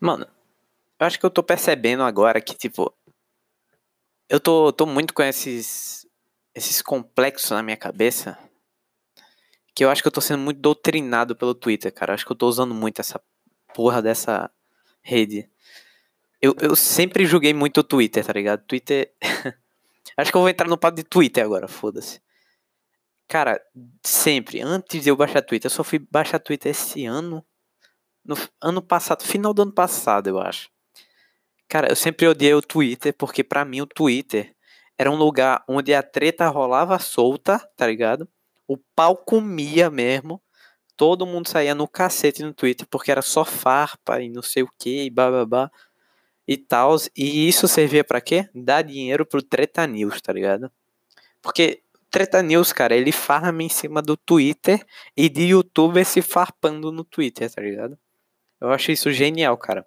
Mano, 0.00 0.26
eu 1.00 1.06
acho 1.06 1.18
que 1.18 1.26
eu 1.26 1.30
tô 1.30 1.42
percebendo 1.42 2.02
agora 2.02 2.40
que, 2.40 2.54
tipo, 2.54 2.94
eu 4.28 4.38
tô, 4.40 4.72
tô 4.72 4.86
muito 4.86 5.14
com 5.14 5.22
esses 5.22 6.06
esses 6.54 6.82
complexos 6.82 7.50
na 7.50 7.62
minha 7.62 7.76
cabeça 7.76 8.36
que 9.78 9.84
eu 9.84 9.90
acho 9.90 10.02
que 10.02 10.08
eu 10.08 10.12
tô 10.12 10.20
sendo 10.20 10.40
muito 10.40 10.58
doutrinado 10.58 11.36
pelo 11.36 11.54
Twitter, 11.54 11.94
cara. 11.94 12.10
Eu 12.10 12.14
acho 12.14 12.26
que 12.26 12.32
eu 12.32 12.36
tô 12.36 12.48
usando 12.48 12.74
muito 12.74 13.00
essa 13.00 13.20
porra 13.72 14.02
dessa 14.02 14.50
rede. 15.00 15.48
Eu, 16.42 16.52
eu 16.60 16.74
sempre 16.74 17.24
julguei 17.24 17.54
muito 17.54 17.78
o 17.78 17.84
Twitter, 17.84 18.24
tá 18.24 18.32
ligado? 18.32 18.64
Twitter. 18.66 19.12
acho 20.16 20.32
que 20.32 20.36
eu 20.36 20.40
vou 20.40 20.50
entrar 20.50 20.66
no 20.66 20.76
papo 20.76 20.96
de 20.96 21.04
Twitter 21.04 21.44
agora, 21.44 21.68
foda-se. 21.68 22.20
Cara, 23.28 23.64
sempre, 24.02 24.60
antes 24.60 25.00
de 25.00 25.10
eu 25.10 25.16
baixar 25.16 25.42
Twitter, 25.42 25.70
eu 25.70 25.74
só 25.74 25.84
fui 25.84 26.00
baixar 26.10 26.40
Twitter 26.40 26.72
esse 26.72 27.06
ano. 27.06 27.46
No 28.28 28.36
ano 28.60 28.82
passado, 28.82 29.24
final 29.24 29.54
do 29.54 29.62
ano 29.62 29.72
passado, 29.72 30.28
eu 30.28 30.38
acho. 30.38 30.68
Cara, 31.66 31.88
eu 31.90 31.96
sempre 31.96 32.28
odiei 32.28 32.52
o 32.52 32.60
Twitter, 32.60 33.14
porque 33.16 33.42
para 33.42 33.64
mim 33.64 33.80
o 33.80 33.86
Twitter 33.86 34.54
era 34.98 35.10
um 35.10 35.16
lugar 35.16 35.64
onde 35.66 35.94
a 35.94 36.02
treta 36.02 36.46
rolava 36.48 36.98
solta, 36.98 37.58
tá 37.74 37.86
ligado? 37.86 38.28
O 38.66 38.76
pau 38.76 39.16
comia 39.16 39.88
mesmo. 39.88 40.42
Todo 40.94 41.26
mundo 41.26 41.48
saía 41.48 41.74
no 41.74 41.88
cacete 41.88 42.42
no 42.42 42.52
Twitter 42.52 42.86
porque 42.90 43.10
era 43.10 43.22
só 43.22 43.46
farpa 43.46 44.20
e 44.20 44.28
não 44.28 44.42
sei 44.42 44.62
o 44.62 44.68
que 44.78 45.04
e 45.04 45.10
bababá 45.10 45.70
e 46.46 46.56
tal. 46.58 46.96
E 47.16 47.48
isso 47.48 47.66
servia 47.66 48.04
para 48.04 48.20
quê? 48.20 48.46
Dar 48.54 48.82
dinheiro 48.82 49.24
pro 49.24 49.42
Treta 49.42 49.86
News, 49.86 50.20
tá 50.20 50.34
ligado? 50.34 50.70
Porque 51.40 51.82
Treta 52.10 52.42
News, 52.42 52.74
cara, 52.74 52.94
ele 52.94 53.12
farma 53.12 53.62
em 53.62 53.68
cima 53.70 54.02
do 54.02 54.16
Twitter 54.18 54.84
e 55.16 55.30
de 55.30 55.44
youtuber 55.44 56.04
se 56.04 56.20
farpando 56.20 56.92
no 56.92 57.04
Twitter, 57.04 57.50
tá 57.50 57.62
ligado? 57.62 57.98
Eu 58.60 58.70
acho 58.70 58.90
isso 58.90 59.12
genial, 59.12 59.56
cara. 59.56 59.86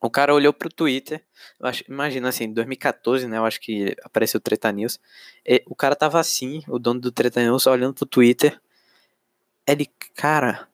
O 0.00 0.08
cara 0.08 0.34
olhou 0.34 0.52
pro 0.52 0.70
Twitter, 0.70 1.22
acho, 1.62 1.84
imagina 1.86 2.30
assim, 2.30 2.44
em 2.44 2.52
2014, 2.54 3.28
né, 3.28 3.36
eu 3.36 3.44
acho 3.44 3.60
que 3.60 3.94
apareceu 4.02 4.38
o 4.38 4.40
Treta 4.40 4.72
News, 4.72 4.98
o 5.66 5.74
cara 5.74 5.94
tava 5.94 6.18
assim, 6.18 6.62
o 6.68 6.78
dono 6.78 6.98
do 7.00 7.12
Treta 7.12 7.42
News, 7.42 7.66
olhando 7.66 7.92
pro 7.92 8.06
Twitter, 8.06 8.58
ele, 9.66 9.86
cara, 10.14 10.66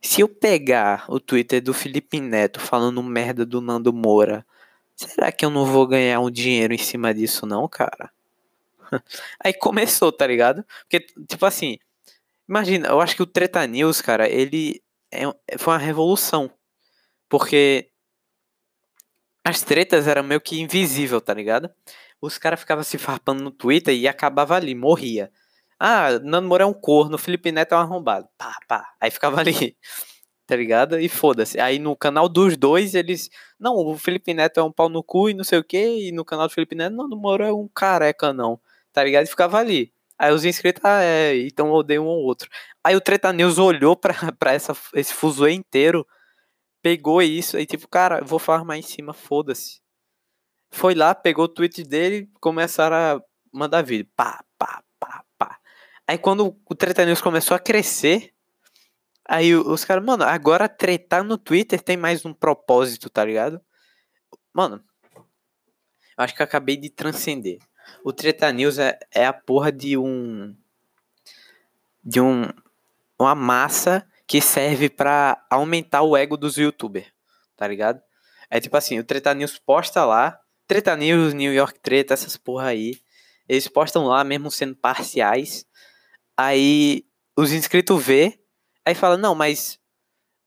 se 0.00 0.20
eu 0.20 0.28
pegar 0.28 1.04
o 1.08 1.18
Twitter 1.18 1.60
do 1.60 1.74
Felipe 1.74 2.20
Neto 2.20 2.60
falando 2.60 3.02
merda 3.02 3.44
do 3.44 3.60
Nando 3.60 3.92
Moura, 3.92 4.46
será 4.94 5.32
que 5.32 5.44
eu 5.44 5.50
não 5.50 5.64
vou 5.64 5.86
ganhar 5.86 6.20
um 6.20 6.30
dinheiro 6.30 6.72
em 6.72 6.78
cima 6.78 7.12
disso 7.12 7.44
não, 7.44 7.66
cara? 7.68 8.12
Aí 9.42 9.52
começou, 9.52 10.12
tá 10.12 10.26
ligado? 10.26 10.64
Porque, 10.82 11.00
tipo 11.26 11.44
assim, 11.44 11.78
imagina, 12.48 12.88
eu 12.88 13.00
acho 13.00 13.16
que 13.16 13.22
o 13.22 13.26
Treta 13.26 13.66
News, 13.66 14.00
cara, 14.00 14.28
ele 14.28 14.80
é, 15.12 15.24
foi 15.58 15.74
uma 15.74 15.78
revolução 15.78 16.50
porque 17.28 17.90
as 19.44 19.62
tretas 19.62 20.06
eram 20.06 20.22
meio 20.22 20.40
que 20.40 20.60
invisível, 20.60 21.20
tá 21.20 21.34
ligado? 21.34 21.70
os 22.20 22.38
caras 22.38 22.60
ficavam 22.60 22.84
se 22.84 22.98
farpando 22.98 23.42
no 23.42 23.50
Twitter 23.50 23.94
e 23.94 24.08
acabava 24.08 24.56
ali, 24.56 24.74
morria. 24.74 25.30
Ah, 25.78 26.18
Nando 26.18 26.48
Moura 26.48 26.64
é 26.64 26.66
um 26.66 26.74
corno, 26.74 27.16
Felipe 27.18 27.52
Neto 27.52 27.74
é 27.74 27.78
um 27.78 27.80
arrombado. 27.80 28.28
Pá, 28.36 28.56
pá. 28.66 28.94
Aí 29.00 29.10
ficava 29.10 29.40
ali, 29.40 29.76
tá 30.46 30.56
ligado? 30.56 30.98
E 30.98 31.08
foda-se. 31.08 31.60
Aí 31.60 31.78
no 31.78 31.96
canal 31.96 32.28
dos 32.28 32.56
dois, 32.56 32.94
eles. 32.94 33.30
Não, 33.58 33.74
o 33.76 33.96
Felipe 33.96 34.34
Neto 34.34 34.58
é 34.58 34.62
um 34.62 34.72
pau 34.72 34.88
no 34.88 35.02
cu 35.02 35.30
e 35.30 35.34
não 35.34 35.44
sei 35.44 35.58
o 35.58 35.64
quê. 35.64 36.08
E 36.08 36.12
no 36.12 36.24
canal 36.24 36.48
do 36.48 36.52
Felipe 36.54 36.74
Neto, 36.74 36.96
Nando 36.96 37.16
Moura 37.16 37.48
é 37.48 37.52
um 37.52 37.68
careca, 37.68 38.32
não. 38.32 38.60
Tá 38.92 39.04
ligado? 39.04 39.26
E 39.26 39.28
ficava 39.28 39.58
ali. 39.58 39.92
Aí 40.18 40.32
os 40.32 40.44
inscritos, 40.44 40.84
ah, 40.84 41.02
é, 41.02 41.36
então 41.46 41.70
odeiam 41.70 42.04
um 42.04 42.08
ou 42.08 42.24
outro. 42.24 42.48
Aí 42.82 42.96
o 42.96 43.00
Treta 43.00 43.32
News 43.32 43.58
olhou 43.58 43.96
pra, 43.96 44.14
pra 44.38 44.52
essa, 44.52 44.76
esse 44.94 45.14
fuzuê 45.14 45.52
inteiro, 45.52 46.06
pegou 46.82 47.22
isso, 47.22 47.58
e 47.58 47.64
tipo, 47.64 47.86
cara, 47.88 48.22
vou 48.24 48.38
farmar 48.38 48.78
em 48.78 48.82
cima, 48.82 49.12
foda-se. 49.12 49.80
Foi 50.70 50.94
lá, 50.94 51.14
pegou 51.14 51.44
o 51.44 51.48
tweet 51.48 51.84
dele, 51.84 52.28
começaram 52.40 52.96
a 52.96 53.22
mandar 53.52 53.82
vídeo. 53.82 54.10
Pá, 54.16 54.44
pá, 54.58 54.82
pá, 54.98 55.24
pá. 55.38 55.58
Aí 56.06 56.18
quando 56.18 56.56
o 56.68 56.74
Treta 56.74 57.04
News 57.04 57.20
começou 57.20 57.54
a 57.54 57.60
crescer, 57.60 58.34
aí 59.26 59.54
os 59.54 59.84
caras, 59.84 60.04
mano, 60.04 60.24
agora 60.24 60.68
tretar 60.68 61.22
no 61.24 61.38
Twitter 61.38 61.80
tem 61.80 61.96
mais 61.96 62.24
um 62.24 62.34
propósito, 62.34 63.08
tá 63.08 63.24
ligado? 63.24 63.60
Mano, 64.52 64.82
acho 66.16 66.34
que 66.34 66.42
acabei 66.42 66.76
de 66.76 66.90
transcender. 66.90 67.58
O 68.04 68.12
Treta 68.12 68.50
News 68.52 68.78
é, 68.78 68.98
é 69.12 69.26
a 69.26 69.32
porra 69.32 69.70
de 69.72 69.96
um. 69.96 70.54
De 72.02 72.20
um. 72.20 72.48
Uma 73.18 73.34
massa 73.34 74.06
que 74.26 74.40
serve 74.40 74.88
para 74.88 75.44
aumentar 75.50 76.02
o 76.02 76.16
ego 76.16 76.36
dos 76.36 76.56
youtubers, 76.56 77.06
tá 77.56 77.66
ligado? 77.66 78.00
É 78.50 78.60
tipo 78.60 78.76
assim, 78.76 78.98
o 78.98 79.04
Treta 79.04 79.34
News 79.34 79.58
posta 79.58 80.04
lá, 80.04 80.38
Treta 80.66 80.94
News, 80.96 81.34
New 81.34 81.52
York 81.52 81.80
Treta, 81.80 82.14
essas 82.14 82.36
porra 82.36 82.68
aí. 82.68 83.00
Eles 83.48 83.66
postam 83.66 84.04
lá, 84.04 84.22
mesmo 84.22 84.50
sendo 84.50 84.76
parciais. 84.76 85.66
Aí 86.36 87.04
os 87.36 87.52
inscritos 87.52 88.04
vê, 88.04 88.38
aí 88.84 88.94
fala, 88.94 89.16
não, 89.16 89.34
mas 89.34 89.80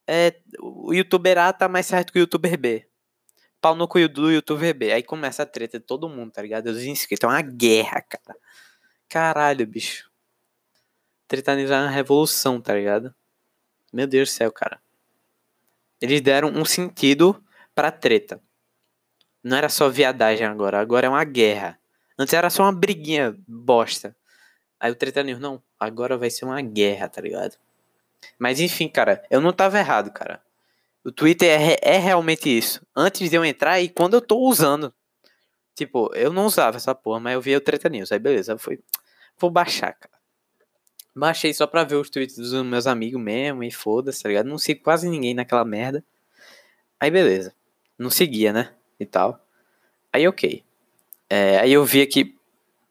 é, 0.07 0.39
o 0.59 0.93
youtuber 0.93 1.37
A 1.37 1.51
tá 1.51 1.67
mais 1.67 1.87
certo 1.87 2.13
que 2.13 2.19
o 2.19 2.21
youtuber 2.21 2.57
B 2.57 2.90
pau 3.61 3.75
no 3.75 3.87
cu 3.87 4.07
do 4.09 4.31
youtuber 4.31 4.73
B. 4.73 4.91
Aí 4.91 5.03
começa 5.03 5.43
a 5.43 5.45
treta 5.45 5.79
de 5.79 5.85
todo 5.85 6.09
mundo, 6.09 6.31
tá 6.31 6.41
ligado? 6.41 6.67
Os 6.67 6.83
inscritos. 6.83 7.23
É 7.23 7.31
uma 7.31 7.41
guerra, 7.41 8.01
cara. 8.01 8.37
Caralho, 9.07 9.65
bicho. 9.67 10.09
Tretanizar 11.27 11.81
é 11.81 11.85
uma 11.85 11.91
revolução, 11.91 12.59
tá 12.59 12.73
ligado? 12.73 13.13
Meu 13.93 14.07
Deus 14.07 14.29
do 14.29 14.33
céu, 14.33 14.51
cara. 14.51 14.81
Eles 16.01 16.19
deram 16.21 16.49
um 16.49 16.65
sentido 16.65 17.41
pra 17.75 17.91
treta. 17.91 18.41
Não 19.43 19.57
era 19.57 19.69
só 19.69 19.89
viadagem 19.89 20.45
agora. 20.45 20.79
Agora 20.79 21.07
é 21.07 21.09
uma 21.09 21.23
guerra. 21.23 21.79
Antes 22.17 22.33
era 22.33 22.49
só 22.49 22.63
uma 22.63 22.71
briguinha 22.71 23.35
bosta. 23.47 24.15
Aí 24.79 24.91
o 24.91 24.95
Treta 24.95 25.23
não. 25.23 25.61
Agora 25.79 26.17
vai 26.17 26.29
ser 26.29 26.45
uma 26.45 26.61
guerra, 26.61 27.07
tá 27.07 27.21
ligado? 27.21 27.55
Mas 28.37 28.59
enfim, 28.59 28.87
cara. 28.87 29.23
Eu 29.29 29.41
não 29.41 29.53
tava 29.53 29.79
errado, 29.79 30.11
cara. 30.11 30.41
O 31.03 31.11
Twitter 31.11 31.49
é, 31.49 31.77
é 31.81 31.97
realmente 31.97 32.49
isso. 32.49 32.85
Antes 32.95 33.29
de 33.29 33.35
eu 33.35 33.43
entrar 33.43 33.79
e 33.81 33.89
quando 33.89 34.13
eu 34.13 34.21
tô 34.21 34.37
usando. 34.39 34.93
Tipo, 35.75 36.13
eu 36.13 36.31
não 36.31 36.45
usava 36.45 36.77
essa 36.77 36.93
porra, 36.93 37.19
mas 37.19 37.33
eu 37.33 37.41
via 37.41 37.57
o 37.57 37.61
Treta 37.61 37.89
News. 37.89 38.11
Aí 38.11 38.19
beleza, 38.19 38.57
foi. 38.57 38.79
Vou 39.39 39.49
baixar, 39.49 39.93
cara. 39.93 40.13
Baixei 41.15 41.53
só 41.53 41.67
pra 41.67 41.83
ver 41.83 41.95
os 41.95 42.09
tweets 42.09 42.35
dos 42.35 42.53
meus 42.63 42.87
amigos 42.87 43.21
mesmo 43.21 43.63
e 43.63 43.71
foda-se, 43.71 44.23
tá 44.23 44.29
ligado? 44.29 44.47
Não 44.47 44.57
sigo 44.57 44.81
quase 44.83 45.09
ninguém 45.09 45.33
naquela 45.33 45.65
merda. 45.65 46.03
Aí 46.99 47.09
beleza. 47.09 47.53
Não 47.97 48.09
seguia, 48.09 48.53
né? 48.53 48.73
E 48.99 49.05
tal. 49.05 49.43
Aí 50.13 50.27
ok. 50.27 50.63
É, 51.29 51.59
aí 51.59 51.73
eu 51.73 51.83
via 51.83 52.05
que, 52.05 52.35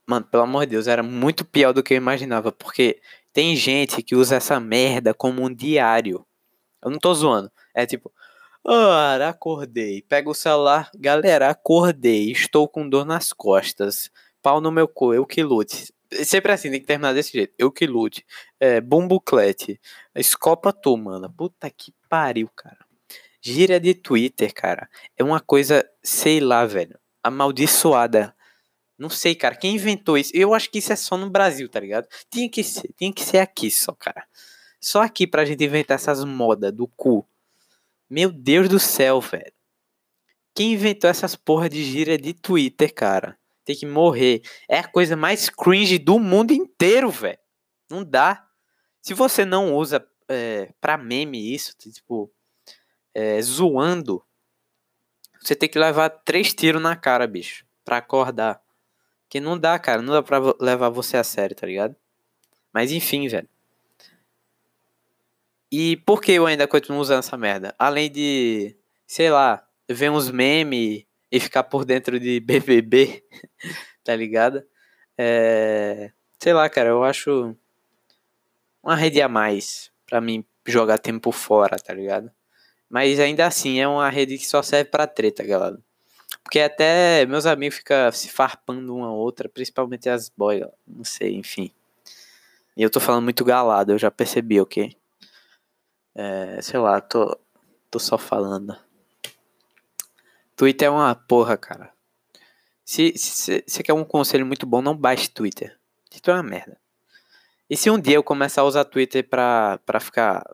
mano, 0.07 0.27
pelo 0.27 0.43
amor 0.43 0.67
de 0.67 0.73
Deus, 0.73 0.87
era 0.87 1.03
muito 1.03 1.45
pior 1.45 1.73
do 1.73 1.83
que 1.83 1.95
eu 1.95 1.99
imaginava. 1.99 2.51
Porque 2.51 3.01
tem 3.33 3.55
gente 3.55 4.03
que 4.03 4.15
usa 4.15 4.37
essa 4.37 4.59
merda 4.59 5.15
como 5.15 5.43
um 5.43 5.55
diário. 5.55 6.27
Eu 6.83 6.91
não 6.91 6.99
tô 6.99 7.15
zoando. 7.15 7.51
É 7.83 7.87
tipo, 7.87 8.13
ora, 8.65 9.29
acordei. 9.29 10.03
Pega 10.03 10.29
o 10.29 10.35
celular, 10.35 10.91
galera, 10.97 11.51
acordei. 11.51 12.31
Estou 12.31 12.69
com 12.69 12.89
dor 12.89 13.05
nas 13.05 13.33
costas. 13.33 14.11
Pau 14.43 14.61
no 14.61 14.71
meu 14.71 14.89
cu, 14.89 15.15
eu 15.15 15.27
que 15.27 15.43
lute. 15.43 15.93
Sempre 16.25 16.53
assim, 16.53 16.71
tem 16.71 16.81
que 16.81 16.87
terminar 16.87 17.13
desse 17.13 17.33
jeito. 17.33 17.55
Eu 17.59 17.71
que 17.71 17.87
lute. 17.87 18.25
É, 18.59 18.81
bumbuclete. 18.81 19.81
Escopa 20.15 20.73
tu, 20.73 20.97
mano. 20.97 21.33
Puta 21.33 21.71
que 21.71 21.95
pariu, 22.09 22.49
cara. 22.57 22.79
Gira 23.41 23.81
de 23.81 23.95
Twitter, 23.95 24.53
cara. 24.53 24.89
É 25.17 25.25
uma 25.25 25.41
coisa, 25.41 25.89
sei 26.03 26.41
lá, 26.41 26.67
velho. 26.67 26.99
Amaldiçoada. 27.23 28.35
Não 28.99 29.09
sei, 29.09 29.35
cara. 29.35 29.57
Quem 29.57 29.77
inventou 29.77 30.19
isso? 30.19 30.31
Eu 30.35 30.53
acho 30.53 30.71
que 30.71 30.79
isso 30.79 30.93
é 30.93 30.97
só 30.97 31.17
no 31.17 31.31
Brasil, 31.31 31.69
tá 31.69 31.81
ligado? 31.81 32.07
Tinha 32.31 32.51
que 32.51 32.63
ser, 32.63 32.93
tinha 32.99 33.13
que 33.13 33.23
ser 33.23 33.39
aqui 33.39 33.71
só, 33.71 33.93
cara. 33.95 34.27
Só 34.79 35.03
aqui 35.03 35.27
pra 35.27 35.45
gente 35.45 35.65
inventar 35.65 35.95
essas 35.95 36.25
modas 36.25 36.73
do 36.73 36.87
cu. 36.87 37.27
Meu 38.11 38.33
Deus 38.33 38.69
do 38.69 38.81
céu, 38.81 39.21
velho. 39.21 39.53
Quem 40.53 40.73
inventou 40.73 41.09
essas 41.09 41.37
porra 41.37 41.69
de 41.69 41.85
gíria 41.85 42.19
de 42.19 42.35
Twitter, 42.35 42.93
cara? 42.93 43.39
Tem 43.65 43.77
que 43.77 43.87
morrer. 43.87 44.43
É 44.69 44.81
a 44.81 44.89
coisa 44.89 45.15
mais 45.15 45.49
cringe 45.49 45.97
do 45.97 46.19
mundo 46.19 46.53
inteiro, 46.53 47.09
velho. 47.09 47.39
Não 47.89 48.03
dá. 48.03 48.45
Se 49.01 49.15
você 49.15 49.45
não 49.45 49.77
usa 49.77 50.05
é, 50.29 50.73
pra 50.81 50.99
meme 50.99 51.55
isso, 51.55 51.73
tipo, 51.79 52.29
é, 53.15 53.41
zoando, 53.41 54.25
você 55.41 55.55
tem 55.55 55.69
que 55.69 55.79
levar 55.79 56.11
três 56.11 56.53
tiros 56.53 56.83
na 56.83 56.97
cara, 56.97 57.29
bicho, 57.29 57.65
pra 57.85 57.99
acordar. 57.99 58.61
Que 59.29 59.39
não 59.39 59.57
dá, 59.57 59.79
cara. 59.79 60.03
Não 60.03 60.13
dá 60.13 60.23
pra 60.23 60.39
levar 60.61 60.89
você 60.89 61.17
a 61.17 61.23
sério, 61.23 61.55
tá 61.55 61.65
ligado? 61.65 61.95
Mas 62.73 62.91
enfim, 62.91 63.29
velho. 63.29 63.49
E 65.71 65.97
por 65.99 66.21
que 66.21 66.33
eu 66.33 66.47
ainda 66.47 66.67
continuo 66.67 67.01
usando 67.01 67.21
essa 67.21 67.37
merda? 67.37 67.75
Além 67.79 68.11
de, 68.11 68.77
sei 69.07 69.31
lá, 69.31 69.65
ver 69.89 70.11
uns 70.11 70.31
memes 70.31 71.05
e 71.31 71.39
ficar 71.39 71.63
por 71.65 71.85
dentro 71.85 72.19
de 72.19 72.41
BBB, 72.41 73.23
tá 74.03 74.17
ligado? 74.17 74.65
É, 75.17 76.11
sei 76.39 76.53
lá, 76.53 76.69
cara, 76.69 76.89
eu 76.89 77.05
acho 77.05 77.55
uma 78.83 78.97
rede 78.97 79.23
a 79.23 79.29
mais 79.29 79.93
para 80.09 80.21
mim 80.21 80.45
jogar 80.67 80.99
tempo 80.99 81.31
fora, 81.31 81.77
tá 81.77 81.95
ligado? 81.95 82.31
Mas 82.89 83.21
ainda 83.21 83.47
assim 83.47 83.79
é 83.79 83.87
uma 83.87 84.09
rede 84.11 84.37
que 84.37 84.47
só 84.47 84.63
serve 84.63 84.91
para 84.91 85.07
treta, 85.07 85.45
galera. 85.45 85.79
Porque 86.43 86.59
até 86.59 87.25
meus 87.27 87.47
amigos 87.47 87.77
ficam 87.79 88.11
se 88.11 88.29
farpando 88.29 88.95
uma 88.95 89.13
outra, 89.13 89.49
principalmente 89.49 90.09
as 90.09 90.29
boys, 90.29 90.65
não 90.87 91.05
sei, 91.05 91.37
enfim. 91.37 91.71
E 92.77 92.83
eu 92.83 92.91
tô 92.91 92.99
falando 92.99 93.25
muito 93.25 93.45
galado, 93.45 93.93
eu 93.93 93.99
já 93.99 94.11
percebi, 94.11 94.61
ok? 94.61 94.97
É, 96.15 96.61
sei 96.63 96.79
lá, 96.81 97.01
tô, 97.01 97.39
tô 97.91 97.99
só 97.99 98.19
falando. 98.19 98.77
Twitter 100.57 100.89
é 100.89 100.91
uma 100.91 101.15
porra, 101.15 101.57
cara. 101.57 101.93
Se 102.85 103.15
você 103.17 103.83
quer 103.83 103.93
um 103.93 104.05
conselho 104.05 104.45
muito 104.45 104.67
bom, 104.67 104.83
não 104.83 104.97
baixe 104.97 105.31
Twitter. 105.31 105.79
Twitter 106.11 106.35
é 106.35 106.37
uma 106.37 106.43
merda. 106.43 106.79
E 107.69 107.77
se 107.77 107.89
um 107.89 108.01
dia 108.01 108.17
eu 108.17 108.23
começar 108.23 108.63
a 108.63 108.65
usar 108.65 108.85
Twitter 108.85 109.29
pra, 109.29 109.79
pra 109.87 110.01
ficar 110.01 110.45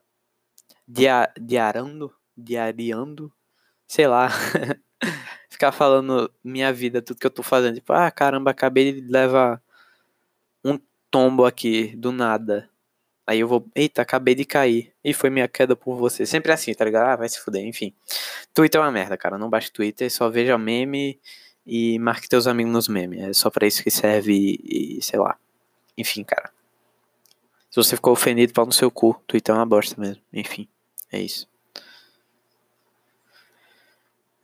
dia, 0.87 1.33
diarando, 1.41 2.15
diariando, 2.37 3.33
sei 3.89 4.07
lá, 4.07 4.29
ficar 5.49 5.73
falando 5.73 6.31
minha 6.45 6.73
vida, 6.73 7.01
tudo 7.01 7.19
que 7.19 7.27
eu 7.27 7.31
tô 7.31 7.43
fazendo. 7.43 7.77
Tipo, 7.77 7.95
ah, 7.95 8.11
caramba, 8.11 8.51
acabei 8.51 9.01
de 9.01 9.09
levar 9.09 9.63
um 10.63 10.79
tombo 11.11 11.47
aqui 11.47 11.97
do 11.97 12.13
nada. 12.13 12.69
Aí 13.27 13.41
eu 13.41 13.49
vou, 13.49 13.67
eita, 13.75 14.03
acabei 14.03 14.35
de 14.35 14.45
cair. 14.45 14.93
E 15.03 15.13
foi 15.13 15.31
minha 15.31 15.49
queda 15.49 15.75
por 15.75 15.97
você. 15.97 16.25
Sempre 16.25 16.53
assim, 16.53 16.73
tá 16.73 16.85
ligado? 16.85 17.09
Ah, 17.09 17.17
vai 17.17 17.29
se 17.29 17.41
fuder, 17.41 17.65
enfim. 17.65 17.93
Twitter 18.55 18.81
é 18.81 18.85
uma 18.85 18.93
merda, 18.93 19.17
cara. 19.17 19.37
Não 19.37 19.51
baixe 19.51 19.73
Twitter, 19.73 20.11
só 20.11 20.31
veja 20.31 20.57
meme 20.57 21.19
e 21.67 21.99
marque 21.99 22.29
teus 22.29 22.47
amigos 22.47 22.73
nos 22.73 22.89
memes. 22.89 23.21
É 23.21 23.33
só 23.33 23.51
para 23.51 23.67
isso 23.67 23.83
que 23.83 23.91
serve 23.91 24.61
e, 24.63 25.03
sei 25.03 25.19
lá. 25.19 25.37
Enfim, 25.99 26.23
cara. 26.23 26.51
Se 27.69 27.77
você 27.77 27.97
ficou 27.97 28.13
ofendido, 28.13 28.53
pau 28.53 28.65
no 28.65 28.73
seu 28.73 28.91
cu. 28.91 29.21
Twitter 29.27 29.55
é 29.55 29.59
uma 29.59 29.67
bosta 29.67 30.01
mesmo. 30.01 30.23
Enfim, 30.33 30.69
é 31.11 31.21
isso. 31.21 31.49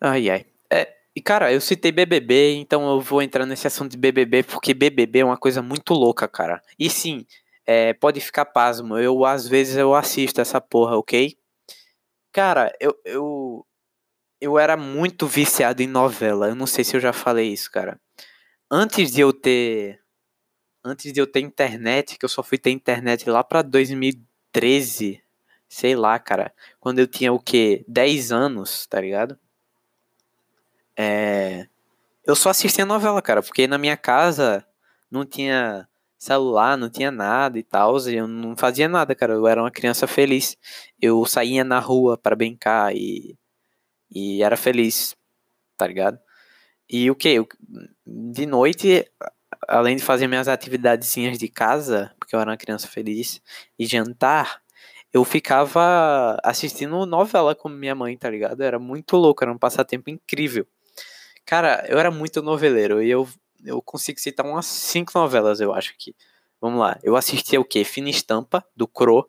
Ai, 0.01 0.29
ai. 0.29 0.45
É, 0.69 0.97
e 1.15 1.21
cara, 1.21 1.53
eu 1.53 1.61
citei 1.61 1.93
BBB, 1.93 2.57
então 2.57 2.91
eu 2.91 3.01
vou 3.01 3.23
entrar 3.23 3.47
nesse 3.47 3.69
assunto 3.69 3.93
de 3.93 3.97
BBB 3.97 4.43
porque 4.43 4.75
BBB 4.75 5.21
é 5.21 5.25
uma 5.25 5.37
coisa 5.37 5.63
muito 5.63 5.95
louca, 5.95 6.27
cara. 6.27 6.61
E 6.77 6.91
sim, 6.91 7.25
é, 7.67 7.93
pode 7.93 8.21
ficar 8.21 8.45
pasmo. 8.47 8.99
Eu, 8.99 9.25
às 9.25 9.47
vezes, 9.47 9.77
eu 9.77 9.95
assisto 9.95 10.41
essa 10.41 10.61
porra, 10.61 10.97
ok? 10.97 11.37
Cara, 12.33 12.75
eu, 12.81 12.99
eu, 13.05 13.67
eu 14.41 14.59
era 14.59 14.77
muito 14.77 15.27
viciado 15.27 15.83
em 15.83 15.87
novela. 15.87 16.49
Eu 16.49 16.55
não 16.55 16.67
sei 16.67 16.85
se 16.85 16.97
eu 16.97 17.01
já 17.01 17.13
falei 17.13 17.53
isso, 17.53 17.71
cara. 17.71 18.01
Antes 18.71 19.13
de 19.13 19.21
eu 19.21 19.33
ter. 19.33 20.01
Antes 20.85 21.13
de 21.13 21.21
eu 21.21 21.27
ter 21.27 21.41
internet, 21.41 22.19
que 22.19 22.25
eu 22.25 22.29
só 22.29 22.43
fui 22.43 22.59
ter 22.59 22.71
internet 22.71 23.29
lá 23.31 23.45
pra 23.45 23.63
2013. 23.63 25.23
Sei 25.69 25.95
lá, 25.95 26.19
cara. 26.19 26.53
Quando 26.81 26.99
eu 26.99 27.07
tinha 27.07 27.33
o 27.33 27.39
quê? 27.39 27.85
10 27.87 28.33
anos, 28.33 28.87
tá 28.87 29.01
ligado? 29.01 29.39
É. 30.97 31.67
eu 32.27 32.37
só 32.37 32.51
assistia 32.51 32.85
novela, 32.85 33.23
cara, 33.23 33.43
porque 33.43 33.67
na 33.67 33.79
minha 33.79 33.97
casa 33.97 34.67
não 35.11 35.25
tinha 35.25 35.89
celular, 36.23 36.77
não 36.77 36.89
tinha 36.89 37.11
nada 37.11 37.59
e 37.59 37.63
tal, 37.63 37.99
eu 38.09 38.29
não 38.29 38.57
fazia 38.57 38.89
nada, 38.89 39.15
cara, 39.15 39.33
eu 39.35 39.47
era 39.47 39.61
uma 39.61 39.71
criança 39.71 40.07
feliz. 40.07 40.57
Eu 41.01 41.25
saía 41.27 41.65
na 41.65 41.81
rua 41.81 42.17
para 42.17 42.37
brincar 42.37 42.95
e, 42.95 43.37
e 44.11 44.43
era 44.43 44.57
feliz, 44.57 45.17
tá 45.77 45.87
ligado? 45.87 46.19
E 46.89 47.11
o 47.11 47.15
que? 47.17 47.45
De 48.07 48.47
noite, 48.47 49.05
além 49.67 49.97
de 49.97 50.03
fazer 50.03 50.29
minhas 50.29 50.49
atividadezinhas 50.49 51.39
de 51.39 51.49
casa, 51.49 52.15
porque 52.21 52.37
eu 52.37 52.41
era 52.41 52.51
uma 52.51 52.57
criança 52.57 52.87
feliz, 52.87 53.41
e 53.79 53.85
jantar, 53.87 54.63
eu 55.13 55.25
ficava 55.25 56.39
assistindo 56.45 57.05
novela 57.05 57.55
com 57.55 57.69
minha 57.69 57.95
mãe, 57.95 58.17
tá 58.17 58.31
ligado? 58.31 58.63
Era 58.63 58.79
muito 58.79 59.17
louco, 59.17 59.43
era 59.43 59.53
um 59.53 59.59
passatempo 59.59 60.09
incrível. 60.09 60.67
Cara, 61.45 61.85
eu 61.89 61.99
era 61.99 62.11
muito 62.11 62.43
noveleiro 62.43 63.03
e 63.03 63.11
eu, 63.11 63.29
eu 63.65 63.81
consigo 63.83 64.21
citar 64.21 64.47
umas 64.47 64.67
cinco 64.67 65.13
novelas, 65.15 65.61
eu 65.61 65.73
acho 65.73 65.95
que. 65.99 66.15
Vamos 66.61 66.81
lá. 66.81 66.99
Eu 67.03 67.17
assistia 67.17 67.61
o 67.61 67.65
quê? 67.65 67.85
Fina 67.85 68.09
Estampa, 68.09 68.65
do 68.77 68.87
Cro. 68.87 69.29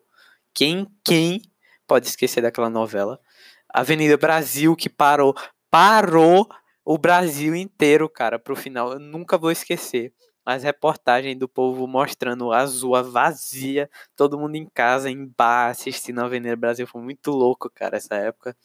Quem, 0.54 0.86
quem 1.04 1.42
pode 1.86 2.06
esquecer 2.06 2.40
daquela 2.40 2.70
novela? 2.70 3.20
Avenida 3.68 4.16
Brasil, 4.16 4.76
que 4.76 4.88
parou, 4.88 5.34
parou 5.68 6.48
o 6.84 6.96
Brasil 6.96 7.56
inteiro, 7.56 8.08
cara, 8.08 8.38
pro 8.38 8.54
final. 8.54 8.92
Eu 8.92 9.00
nunca 9.00 9.36
vou 9.36 9.50
esquecer 9.50 10.12
as 10.44 10.62
reportagens 10.62 11.36
do 11.36 11.48
povo 11.48 11.86
mostrando 11.86 12.52
a 12.52 12.58
Azul 12.58 13.02
vazia, 13.02 13.90
todo 14.14 14.38
mundo 14.38 14.56
em 14.56 14.66
casa, 14.66 15.10
em 15.10 15.26
bar, 15.26 15.70
assistindo 15.70 16.20
a 16.20 16.24
Avenida 16.26 16.54
Brasil. 16.54 16.86
Foi 16.86 17.02
muito 17.02 17.30
louco, 17.30 17.70
cara, 17.70 17.96
essa 17.96 18.14
época. 18.14 18.56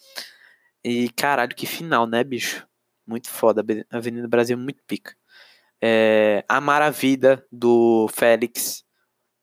E 0.84 1.10
caralho, 1.10 1.56
que 1.56 1.66
final, 1.66 2.06
né, 2.06 2.24
bicho? 2.24 2.68
Muito 3.08 3.30
foda. 3.30 3.64
Avenida 3.92 4.28
Brasil 4.28 4.58
muito 4.58 4.84
pica. 4.86 5.16
É, 5.82 6.44
Amar 6.48 6.82
a 6.82 6.90
Vida, 6.90 7.46
do 7.52 8.08
Félix. 8.14 8.84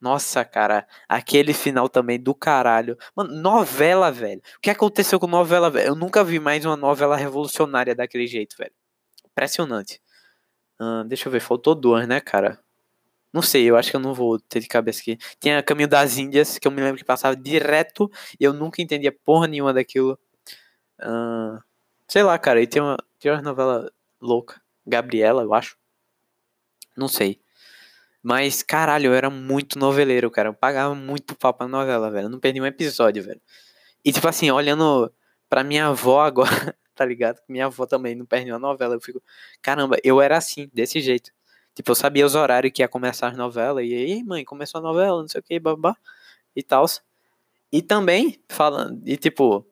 Nossa, 0.00 0.44
cara, 0.44 0.86
aquele 1.08 1.54
final 1.54 1.88
também 1.88 2.20
do 2.20 2.34
caralho. 2.34 2.96
Mano, 3.16 3.34
novela, 3.34 4.10
velho. 4.12 4.40
O 4.56 4.60
que 4.60 4.70
aconteceu 4.70 5.18
com 5.18 5.26
novela, 5.26 5.70
velho? 5.70 5.88
Eu 5.88 5.94
nunca 5.94 6.22
vi 6.22 6.38
mais 6.38 6.64
uma 6.64 6.76
novela 6.76 7.16
revolucionária 7.16 7.94
daquele 7.94 8.26
jeito, 8.26 8.56
velho. 8.56 8.72
Impressionante. 9.26 10.00
Uh, 10.80 11.04
deixa 11.04 11.28
eu 11.28 11.32
ver, 11.32 11.40
faltou 11.40 11.74
duas, 11.74 12.06
né, 12.06 12.20
cara? 12.20 12.60
Não 13.32 13.42
sei, 13.42 13.64
eu 13.68 13.76
acho 13.76 13.90
que 13.90 13.96
eu 13.96 14.00
não 14.00 14.14
vou 14.14 14.38
ter 14.38 14.60
de 14.60 14.68
cabeça 14.68 15.00
aqui. 15.00 15.18
Tinha 15.40 15.62
Caminho 15.62 15.88
das 15.88 16.16
Índias, 16.18 16.58
que 16.58 16.66
eu 16.66 16.72
me 16.72 16.82
lembro 16.82 16.98
que 16.98 17.04
passava 17.04 17.36
direto 17.36 18.10
e 18.40 18.44
eu 18.44 18.52
nunca 18.52 18.80
entendia 18.82 19.12
porra 19.12 19.46
nenhuma 19.46 19.74
daquilo. 19.74 20.18
Uh, 21.00 21.60
sei 22.08 22.22
lá, 22.22 22.38
cara, 22.38 22.62
e 22.62 22.66
tem 22.66 22.80
uma, 22.82 22.96
tem 23.18 23.32
uma 23.32 23.42
novela 23.42 23.90
louca. 24.20 24.60
Gabriela, 24.86 25.42
eu 25.42 25.52
acho. 25.54 25.76
Não 26.96 27.08
sei. 27.08 27.40
Mas, 28.22 28.62
caralho, 28.62 29.06
eu 29.08 29.14
era 29.14 29.30
muito 29.30 29.78
noveleiro, 29.78 30.30
cara. 30.30 30.48
Eu 30.48 30.54
pagava 30.54 30.94
muito 30.94 31.36
pau 31.36 31.54
pra 31.54 31.68
novela, 31.68 32.10
velho. 32.10 32.26
Eu 32.26 32.30
não 32.30 32.40
perdi 32.40 32.60
um 32.60 32.66
episódio, 32.66 33.22
velho. 33.22 33.40
E, 34.04 34.12
tipo 34.12 34.26
assim, 34.28 34.50
olhando 34.50 35.12
pra 35.48 35.62
minha 35.64 35.86
avó 35.88 36.20
agora, 36.22 36.76
tá 36.94 37.04
ligado? 37.04 37.40
Minha 37.48 37.66
avó 37.66 37.86
também 37.86 38.14
não 38.16 38.26
perde 38.26 38.50
uma 38.50 38.58
novela. 38.58 38.94
Eu 38.96 39.00
fico, 39.00 39.22
caramba, 39.62 39.96
eu 40.02 40.20
era 40.20 40.36
assim, 40.36 40.68
desse 40.74 41.00
jeito. 41.00 41.30
Tipo, 41.74 41.92
eu 41.92 41.94
sabia 41.94 42.26
os 42.26 42.34
horários 42.34 42.72
que 42.72 42.82
ia 42.82 42.88
começar 42.88 43.28
as 43.28 43.36
novelas. 43.36 43.84
E 43.84 43.94
aí, 43.94 44.24
mãe, 44.24 44.44
começou 44.44 44.80
a 44.80 44.82
novela, 44.82 45.20
não 45.20 45.28
sei 45.28 45.40
o 45.40 45.44
que, 45.44 45.60
babá. 45.60 45.96
E 46.56 46.62
tal. 46.62 46.86
E 47.72 47.82
também, 47.82 48.42
falando, 48.48 49.02
e 49.06 49.16
tipo, 49.16 49.66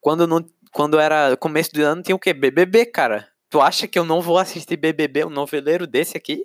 quando 0.00 0.26
não. 0.26 0.44
Quando 0.72 0.98
era 1.00 1.36
começo 1.36 1.72
do 1.72 1.82
ano, 1.84 2.02
tinha 2.02 2.16
o 2.16 2.18
quê? 2.18 2.32
BBB, 2.34 2.86
cara. 2.86 3.28
Tu 3.54 3.60
acha 3.60 3.86
que 3.86 3.96
eu 3.96 4.04
não 4.04 4.20
vou 4.20 4.36
assistir 4.36 4.76
BBB, 4.76 5.26
um 5.26 5.30
noveleiro 5.30 5.86
desse 5.86 6.16
aqui? 6.16 6.44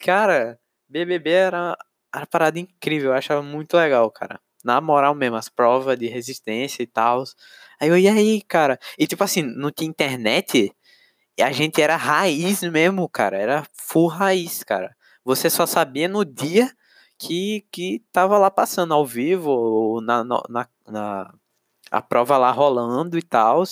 Cara, 0.00 0.60
BBB 0.88 1.28
era, 1.28 1.76
uma 2.14 2.24
parada 2.24 2.56
incrível, 2.56 3.10
eu 3.10 3.16
achava 3.16 3.42
muito 3.42 3.76
legal, 3.76 4.08
cara. 4.12 4.40
Na 4.62 4.80
moral 4.80 5.12
mesmo, 5.12 5.34
as 5.34 5.48
provas 5.48 5.98
de 5.98 6.06
resistência 6.06 6.84
e 6.84 6.86
tal. 6.86 7.24
Aí 7.80 7.88
eu, 7.88 7.98
e 7.98 8.06
aí, 8.06 8.42
cara? 8.42 8.78
E 8.96 9.08
tipo 9.08 9.24
assim, 9.24 9.42
não 9.42 9.72
tinha 9.72 9.90
internet, 9.90 10.72
e 11.36 11.42
a 11.42 11.50
gente 11.50 11.82
era 11.82 11.96
raiz 11.96 12.62
mesmo, 12.62 13.08
cara. 13.08 13.36
Era 13.36 13.66
full 13.72 14.06
raiz, 14.06 14.62
cara. 14.62 14.94
Você 15.24 15.50
só 15.50 15.66
sabia 15.66 16.06
no 16.06 16.24
dia 16.24 16.70
que, 17.18 17.66
que 17.72 18.04
tava 18.12 18.38
lá 18.38 18.52
passando 18.52 18.94
ao 18.94 19.04
vivo, 19.04 20.00
na, 20.00 20.22
na, 20.22 20.68
na 20.86 21.34
a 21.90 22.00
prova 22.00 22.38
lá 22.38 22.52
rolando 22.52 23.18
e 23.18 23.22
tal. 23.22 23.64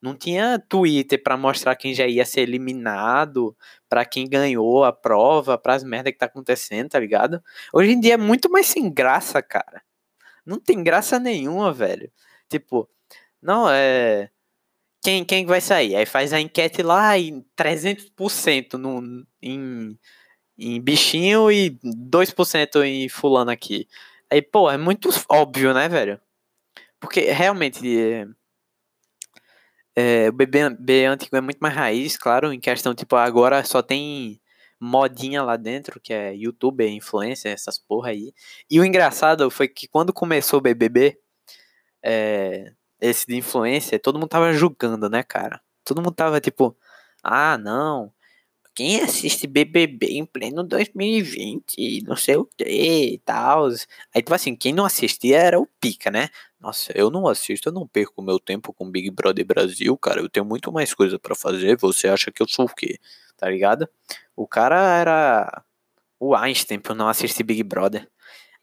Não 0.00 0.14
tinha 0.14 0.58
Twitter 0.68 1.22
para 1.22 1.36
mostrar 1.36 1.74
quem 1.76 1.92
já 1.94 2.06
ia 2.06 2.24
ser 2.24 2.42
eliminado, 2.42 3.56
para 3.88 4.04
quem 4.04 4.28
ganhou 4.28 4.84
a 4.84 4.92
prova, 4.92 5.58
para 5.58 5.74
as 5.74 5.82
merdas 5.84 6.12
que 6.12 6.18
tá 6.18 6.26
acontecendo, 6.26 6.90
tá 6.90 7.00
ligado? 7.00 7.42
Hoje 7.72 7.92
em 7.92 8.00
dia 8.00 8.14
é 8.14 8.16
muito 8.16 8.50
mais 8.50 8.66
sem 8.66 8.92
graça, 8.92 9.42
cara. 9.42 9.82
Não 10.46 10.58
tem 10.60 10.82
graça 10.84 11.18
nenhuma, 11.18 11.72
velho. 11.72 12.10
Tipo, 12.48 12.88
não 13.42 13.68
é 13.70 14.30
quem 15.02 15.24
quem 15.24 15.46
vai 15.46 15.60
sair? 15.60 15.96
Aí 15.96 16.06
faz 16.06 16.32
a 16.32 16.40
enquete 16.40 16.82
lá 16.82 17.18
e 17.18 17.44
300% 17.56 18.74
no 18.74 19.26
em 19.42 19.98
em 20.58 20.80
bichinho 20.80 21.50
e 21.52 21.78
2% 21.84 22.82
em 22.84 23.08
fulano 23.08 23.50
aqui. 23.50 23.88
Aí, 24.30 24.42
pô, 24.42 24.70
é 24.70 24.76
muito 24.78 25.08
óbvio, 25.30 25.72
né, 25.74 25.88
velho? 25.88 26.20
Porque 27.00 27.20
realmente 27.32 27.80
é, 30.00 30.28
o 30.28 30.32
BB 30.32 31.06
antigo 31.06 31.36
é 31.36 31.40
muito 31.40 31.58
mais 31.58 31.74
raiz, 31.74 32.16
claro, 32.16 32.52
em 32.52 32.60
questão, 32.60 32.94
tipo, 32.94 33.16
agora 33.16 33.64
só 33.64 33.82
tem 33.82 34.40
modinha 34.80 35.42
lá 35.42 35.56
dentro, 35.56 36.00
que 36.00 36.12
é 36.12 36.32
youtuber, 36.36 36.88
influencer, 36.88 37.52
essas 37.52 37.78
porra 37.78 38.10
aí. 38.10 38.32
E 38.70 38.78
o 38.78 38.84
engraçado 38.84 39.50
foi 39.50 39.66
que 39.66 39.88
quando 39.88 40.12
começou 40.12 40.60
o 40.60 40.62
BBB, 40.62 41.18
é, 42.00 42.72
esse 43.00 43.26
de 43.26 43.36
influência, 43.36 43.98
todo 43.98 44.20
mundo 44.20 44.28
tava 44.28 44.52
julgando, 44.52 45.10
né, 45.10 45.24
cara? 45.24 45.60
Todo 45.84 46.00
mundo 46.00 46.14
tava 46.14 46.40
tipo, 46.40 46.76
ah, 47.22 47.58
não, 47.58 48.12
quem 48.78 49.00
assiste 49.00 49.48
BBB 49.48 50.06
em 50.06 50.24
pleno 50.24 50.62
2020, 50.62 52.04
não 52.06 52.14
sei 52.14 52.36
o 52.36 52.44
que 52.44 52.64
e 52.64 53.18
tal. 53.18 53.66
Aí, 54.14 54.22
tipo 54.22 54.32
assim, 54.32 54.54
quem 54.54 54.72
não 54.72 54.84
assistia 54.84 55.36
era 55.36 55.58
o 55.58 55.66
Pica, 55.80 56.12
né? 56.12 56.28
Nossa, 56.60 56.92
eu 56.94 57.10
não 57.10 57.26
assisto, 57.26 57.68
eu 57.68 57.72
não 57.72 57.88
perco 57.88 58.22
meu 58.22 58.38
tempo 58.38 58.72
com 58.72 58.88
Big 58.88 59.10
Brother 59.10 59.44
Brasil, 59.44 59.98
cara. 59.98 60.20
Eu 60.20 60.28
tenho 60.28 60.46
muito 60.46 60.70
mais 60.70 60.94
coisa 60.94 61.18
para 61.18 61.34
fazer. 61.34 61.76
Você 61.78 62.06
acha 62.06 62.30
que 62.30 62.40
eu 62.40 62.46
sou 62.46 62.66
o 62.66 62.72
quê? 62.72 63.00
Tá 63.36 63.50
ligado? 63.50 63.88
O 64.36 64.46
cara 64.46 64.76
era 64.96 65.64
o 66.20 66.36
Einstein 66.36 66.78
por 66.78 66.94
não 66.94 67.08
assistir 67.08 67.42
Big 67.42 67.64
Brother. 67.64 68.08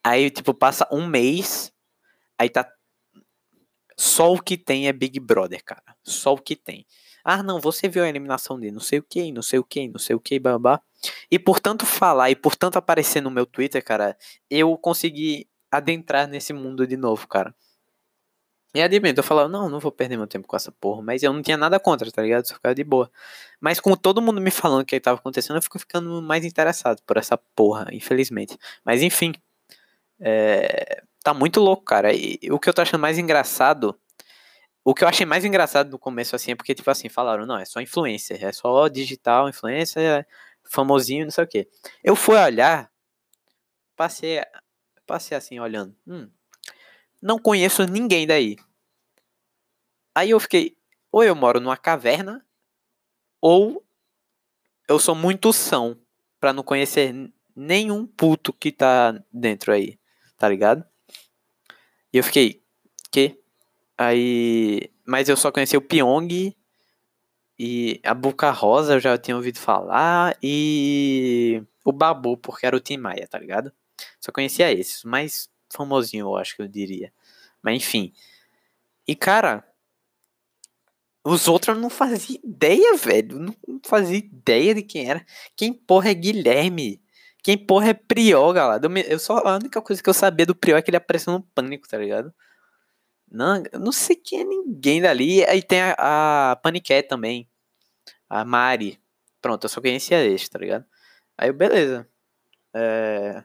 Aí, 0.02 0.30
tipo, 0.30 0.54
passa 0.54 0.88
um 0.94 1.06
mês, 1.06 1.74
aí 2.40 2.50
tá. 2.50 2.66
Só 3.98 4.32
o 4.32 4.42
que 4.42 4.58
tem 4.58 4.88
é 4.88 4.94
Big 4.94 5.20
Brother, 5.20 5.62
cara. 5.62 5.94
Só 6.02 6.32
o 6.36 6.38
que 6.38 6.56
tem. 6.56 6.86
Ah, 7.26 7.42
não, 7.42 7.60
você 7.60 7.90
viu 7.90 8.04
a 8.04 8.08
eliminação 8.08 8.60
de 8.60 8.70
não 8.72 8.80
sei 8.80 9.00
o 9.00 9.04
que, 9.04 9.32
não 9.32 9.42
sei 9.42 9.58
o 9.60 9.64
que, 9.64 9.88
não 9.88 10.00
sei 10.00 10.16
o 10.16 10.20
que, 10.20 10.40
babá. 10.40 10.80
E 11.32 11.40
por 11.40 11.60
tanto 11.60 11.86
falar 11.86 12.30
e 12.30 12.36
por 12.36 12.56
tanto 12.56 12.78
aparecer 12.78 13.22
no 13.22 13.32
meu 13.32 13.48
Twitter, 13.48 13.84
cara, 13.84 14.16
eu 14.50 14.78
consegui 14.78 15.48
adentrar 15.72 16.28
nesse 16.28 16.54
mundo 16.54 16.86
de 16.86 16.96
novo, 16.96 17.28
cara. 17.28 17.56
E 18.76 18.82
admito, 18.82 19.20
eu 19.22 19.24
falava, 19.24 19.48
não, 19.48 19.70
não 19.70 19.80
vou 19.80 19.92
perder 19.92 20.18
meu 20.18 20.28
tempo 20.28 20.48
com 20.48 20.56
essa 20.56 20.72
porra. 20.72 21.02
Mas 21.02 21.24
eu 21.24 21.32
não 21.32 21.42
tinha 21.42 21.56
nada 21.58 21.80
contra, 21.80 22.12
tá 22.12 22.22
ligado? 22.22 22.46
Só 22.46 22.56
ficava 22.56 22.76
de 22.76 22.84
boa. 22.84 23.10
Mas 23.60 23.80
com 23.80 23.96
todo 23.96 24.22
mundo 24.22 24.42
me 24.42 24.52
falando 24.52 24.82
o 24.82 24.86
que 24.86 24.98
estava 24.98 25.18
acontecendo, 25.18 25.56
eu 25.56 25.62
fico 25.62 25.80
ficando 25.80 26.22
mais 26.22 26.44
interessado 26.46 27.02
por 27.08 27.18
essa 27.18 27.38
porra, 27.56 27.88
infelizmente. 27.94 28.58
Mas 28.84 29.02
enfim. 29.02 29.34
É... 30.20 31.04
Tá 31.24 31.34
muito 31.34 31.60
louco, 31.62 31.84
cara. 31.86 32.14
E 32.14 32.38
o 32.52 32.60
que 32.60 32.70
eu 32.70 32.74
tô 32.74 32.82
achando 32.82 33.02
mais 33.02 33.18
engraçado. 33.18 33.98
O 34.88 34.94
que 34.94 35.04
eu 35.04 35.08
achei 35.08 35.26
mais 35.26 35.44
engraçado 35.44 35.90
no 35.90 35.98
começo, 35.98 36.36
assim, 36.36 36.52
é 36.52 36.56
porque, 36.56 36.76
tipo 36.76 36.92
assim, 36.92 37.10
falaram, 37.10 37.44
não, 37.48 37.58
é 37.58 37.66
só 37.66 37.82
influencer, 37.82 38.46
é 38.46 38.52
só 38.52 38.88
digital, 38.88 39.50
influencer, 39.50 40.20
é 40.20 40.26
famosinho, 40.64 41.26
não 41.26 41.32
sei 41.32 41.44
o 41.44 41.48
quê. 41.48 41.68
Eu 42.04 42.16
fui 42.16 42.38
olhar, 42.38 42.92
passei, 43.96 44.44
passei 45.08 45.36
assim, 45.36 45.60
olhando. 45.60 45.96
Hum, 46.08 46.30
não 47.20 47.40
conheço 47.40 47.84
ninguém 47.88 48.28
daí. 48.28 48.58
Aí 50.14 50.30
eu 50.30 50.40
fiquei, 50.40 50.78
ou 51.12 51.24
eu 51.24 51.36
moro 51.36 51.60
numa 51.60 51.76
caverna, 51.76 52.46
ou 53.42 53.84
eu 54.88 55.00
sou 55.00 55.16
muito 55.16 55.52
são 55.52 56.00
para 56.40 56.54
não 56.54 56.62
conhecer 56.62 57.12
nenhum 57.56 58.06
puto 58.06 58.54
que 58.54 58.72
tá 58.72 59.20
dentro 59.34 59.72
aí, 59.72 60.00
tá 60.38 60.48
ligado? 60.48 60.86
E 62.14 62.20
eu 62.20 62.24
fiquei, 62.24 62.64
que? 63.12 63.44
Aí, 63.98 64.92
mas 65.06 65.30
eu 65.30 65.38
só 65.38 65.52
conheci 65.52 65.78
o 65.78 65.82
Pyong 65.82 66.56
e 67.58 68.02
a 68.04 68.14
Boca 68.14 68.52
Rosa 68.52 68.96
eu 68.96 69.00
já 69.00 69.18
tinha 69.18 69.36
ouvido 69.38 69.60
falar 69.60 70.38
e 70.44 71.64
o 71.84 71.92
Babu, 71.92 72.38
porque 72.38 72.66
era 72.66 72.76
o 72.76 72.80
Tim 72.80 72.98
Maia, 72.98 73.28
tá 73.28 73.40
ligado? 73.40 73.72
Só 74.20 74.32
conhecia 74.32 74.72
esses, 74.74 75.04
mas 75.04 75.50
famosinho, 75.74 76.28
eu 76.28 76.36
acho 76.38 76.56
que 76.56 76.62
eu 76.62 76.68
diria. 76.68 77.14
Mas 77.64 77.78
enfim. 77.78 78.14
E 79.08 79.16
cara, 79.16 79.66
Os 81.24 81.48
outros 81.48 81.76
eu 81.76 81.82
não 81.82 81.90
fazia 81.90 82.40
ideia, 82.44 82.96
velho. 82.98 83.40
Não 83.40 83.56
fazia 83.84 84.18
ideia 84.18 84.76
de 84.76 84.84
quem 84.84 85.10
era. 85.10 85.26
Quem 85.56 85.74
porra 85.74 86.10
é 86.12 86.14
Guilherme? 86.14 87.02
Quem 87.44 87.58
porra 87.58 87.90
é 87.90 87.94
Priol, 87.94 88.54
galera? 88.54 88.82
Eu 89.08 89.20
só, 89.20 89.38
a 89.40 89.56
única 89.56 89.82
coisa 89.82 90.02
que 90.02 90.10
eu 90.10 90.14
sabia 90.14 90.46
do 90.46 90.56
Priol 90.56 90.78
é 90.78 90.82
que 90.82 90.90
ele 90.90 90.98
apareceu 90.98 91.34
no 91.34 91.42
pânico, 91.42 91.88
tá 91.88 91.98
ligado? 91.98 92.34
Não, 93.36 93.64
não 93.74 93.92
sei 93.92 94.16
quem 94.16 94.42
é 94.42 94.44
ninguém 94.44 95.02
dali. 95.02 95.44
Aí 95.46 95.62
tem 95.62 95.82
a, 95.82 96.52
a 96.52 96.56
Paniqué 96.58 97.02
também. 97.02 97.50
A 98.30 98.46
Mari. 98.46 99.00
Pronto, 99.42 99.66
eu 99.66 99.70
só 99.70 99.82
conhecia 99.82 100.26
esse, 100.26 100.50
tá 100.50 100.60
ligado? 100.60 100.86
Aí, 101.38 101.52
beleza. 101.52 102.08
É... 102.74 103.44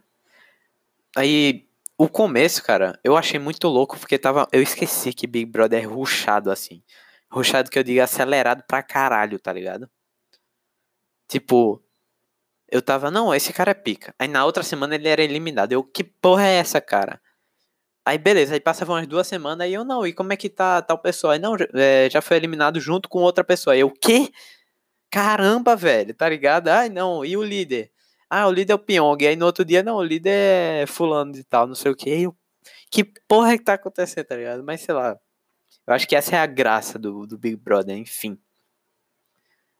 Aí, 1.16 1.68
o 1.98 2.08
começo, 2.08 2.62
cara, 2.62 2.98
eu 3.04 3.16
achei 3.16 3.38
muito 3.38 3.68
louco 3.68 3.98
porque 3.98 4.18
tava. 4.18 4.48
Eu 4.52 4.62
esqueci 4.62 5.12
que 5.12 5.26
Big 5.26 5.46
Brother 5.50 5.82
é 5.82 5.86
ruchado 5.86 6.50
assim. 6.50 6.82
Ruchado 7.30 7.70
que 7.70 7.78
eu 7.78 7.84
digo 7.84 8.00
acelerado 8.02 8.64
pra 8.66 8.82
caralho, 8.82 9.38
tá 9.38 9.52
ligado? 9.52 9.90
Tipo, 11.28 11.82
eu 12.70 12.82
tava, 12.82 13.10
não, 13.10 13.34
esse 13.34 13.52
cara 13.52 13.72
é 13.72 13.74
pica. 13.74 14.14
Aí 14.18 14.28
na 14.28 14.44
outra 14.44 14.62
semana 14.62 14.94
ele 14.94 15.08
era 15.08 15.22
eliminado. 15.22 15.72
Eu, 15.72 15.84
que 15.84 16.04
porra 16.04 16.46
é 16.46 16.54
essa, 16.56 16.80
cara? 16.80 17.20
Aí 18.04 18.18
beleza, 18.18 18.54
aí 18.54 18.60
passavam 18.60 18.96
umas 18.96 19.06
duas 19.06 19.26
semanas, 19.26 19.64
aí 19.64 19.74
eu 19.74 19.84
não, 19.84 20.06
e 20.06 20.12
como 20.12 20.32
é 20.32 20.36
que 20.36 20.48
tá 20.48 20.80
tal 20.82 20.98
pessoa? 20.98 21.34
Aí 21.34 21.38
não, 21.38 21.54
é, 21.74 22.08
já 22.10 22.22
foi 22.22 22.36
eliminado 22.36 22.80
junto 22.80 23.08
com 23.08 23.20
outra 23.20 23.44
pessoa. 23.44 23.74
Aí 23.74 23.80
eu, 23.80 23.88
o 23.88 23.92
quê? 23.92 24.32
Caramba, 25.10 25.76
velho, 25.76 26.14
tá 26.14 26.28
ligado? 26.28 26.68
Ai 26.68 26.88
não, 26.88 27.24
e 27.24 27.36
o 27.36 27.42
líder? 27.42 27.90
Ah, 28.28 28.46
o 28.46 28.52
líder 28.52 28.72
é 28.72 28.76
o 28.76 28.78
Pyong. 28.78 29.26
Aí 29.26 29.36
no 29.36 29.46
outro 29.46 29.64
dia, 29.64 29.82
não, 29.82 29.96
o 29.96 30.04
líder 30.04 30.82
é 30.82 30.86
fulano 30.86 31.32
de 31.32 31.44
tal, 31.44 31.66
não 31.66 31.74
sei 31.74 31.90
o 31.90 31.96
que. 31.96 32.10
Eu, 32.10 32.36
que 32.90 33.04
porra 33.28 33.54
é 33.54 33.58
que 33.58 33.64
tá 33.64 33.74
acontecendo, 33.74 34.26
tá 34.26 34.36
ligado? 34.36 34.62
Mas 34.64 34.82
sei 34.82 34.94
lá. 34.94 35.18
Eu 35.86 35.94
acho 35.94 36.06
que 36.06 36.16
essa 36.16 36.36
é 36.36 36.38
a 36.38 36.46
graça 36.46 36.98
do, 36.98 37.26
do 37.26 37.36
Big 37.36 37.56
Brother, 37.56 37.96
enfim. 37.96 38.38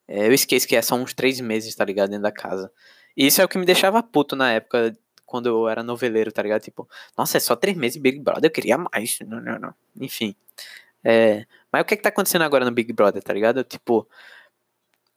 É, 0.09 0.26
eu 0.26 0.33
esqueço 0.33 0.66
que 0.66 0.74
é 0.74 0.83
só 0.83 0.96
uns 0.96 1.14
três 1.14 1.40
meses, 1.40 1.74
tá 1.74 1.85
ligado? 1.85 2.11
Dentro 2.11 2.24
da 2.24 2.33
casa. 2.33 2.72
E 3.16 3.26
isso 3.26 3.40
é 3.40 3.44
o 3.44 3.48
que 3.48 3.59
me 3.59 3.64
deixava 3.64 4.02
puto 4.02 4.35
na 4.35 4.52
época, 4.52 4.96
quando 5.30 5.46
eu 5.46 5.68
era 5.68 5.82
noveleiro, 5.82 6.32
tá 6.32 6.42
ligado? 6.42 6.62
Tipo, 6.62 6.88
nossa, 7.16 7.36
é 7.36 7.40
só 7.40 7.54
três 7.56 7.76
meses 7.76 8.00
Big 8.00 8.18
Brother, 8.18 8.46
eu 8.46 8.50
queria 8.50 8.76
mais. 8.76 9.18
Não, 9.26 9.40
não, 9.40 9.58
não. 9.58 9.74
Enfim. 10.00 10.34
É, 11.04 11.46
mas 11.72 11.82
o 11.82 11.84
que 11.84 11.94
é 11.94 11.96
que 11.96 12.02
tá 12.02 12.08
acontecendo 12.10 12.42
agora 12.42 12.64
no 12.64 12.72
Big 12.72 12.92
Brother, 12.92 13.22
tá 13.22 13.32
ligado? 13.32 13.64
Tipo, 13.64 14.08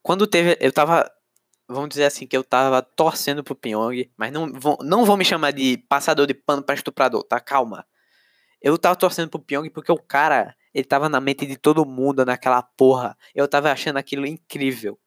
quando 0.01 0.27
teve. 0.27 0.57
Eu 0.61 0.71
tava 0.71 1.11
vamos 1.67 1.89
dizer 1.89 2.05
assim, 2.05 2.27
que 2.27 2.35
eu 2.37 2.43
tava 2.43 2.81
torcendo 2.81 3.43
pro 3.43 3.55
Pyong, 3.55 4.09
mas 4.17 4.31
não 4.31 4.51
vão, 4.53 4.77
não 4.81 5.05
vão 5.05 5.17
me 5.17 5.25
chamar 5.25 5.51
de 5.51 5.77
passador 5.89 6.27
de 6.27 6.33
pano 6.33 6.61
pra 6.63 6.75
estuprador, 6.75 7.23
tá? 7.23 7.39
Calma. 7.39 7.85
Eu 8.61 8.77
tava 8.77 8.95
torcendo 8.95 9.29
pro 9.29 9.39
Pyong 9.39 9.69
porque 9.69 9.91
o 9.91 9.97
cara, 9.97 10.55
ele 10.73 10.85
tava 10.85 11.09
na 11.09 11.19
mente 11.19 11.45
de 11.45 11.57
todo 11.57 11.85
mundo 11.85 12.25
naquela 12.25 12.61
porra. 12.61 13.17
Eu 13.35 13.47
tava 13.47 13.71
achando 13.71 13.97
aquilo 13.97 14.25
incrível. 14.25 14.99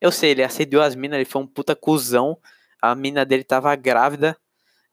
Eu 0.00 0.10
sei, 0.12 0.32
ele 0.32 0.42
assediou 0.42 0.82
as 0.82 0.94
minas, 0.94 1.16
ele 1.16 1.24
foi 1.24 1.42
um 1.42 1.46
puta 1.46 1.76
cuzão. 1.76 2.38
A 2.80 2.94
mina 2.94 3.24
dele 3.24 3.44
tava 3.44 3.74
grávida 3.76 4.36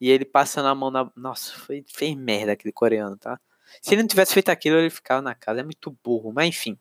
e 0.02 0.10
ele 0.10 0.26
passando 0.26 0.68
a 0.68 0.76
mão 0.76 0.92
na. 0.92 1.10
Nossa, 1.16 1.54
foi, 1.54 1.86
fez 1.88 2.16
merda 2.18 2.54
aquele 2.54 2.74
coreano, 2.74 3.18
tá? 3.18 3.40
Se 3.82 3.94
ele 3.94 4.02
não 4.02 4.10
tivesse 4.10 4.34
feito 4.34 4.50
aquilo, 4.50 4.78
ele 4.78 4.90
ficava 4.90 5.22
na 5.22 5.36
casa. 5.36 5.62
É 5.62 5.64
muito 5.64 5.98
burro, 6.04 6.34
mas 6.34 6.48
enfim. 6.50 6.78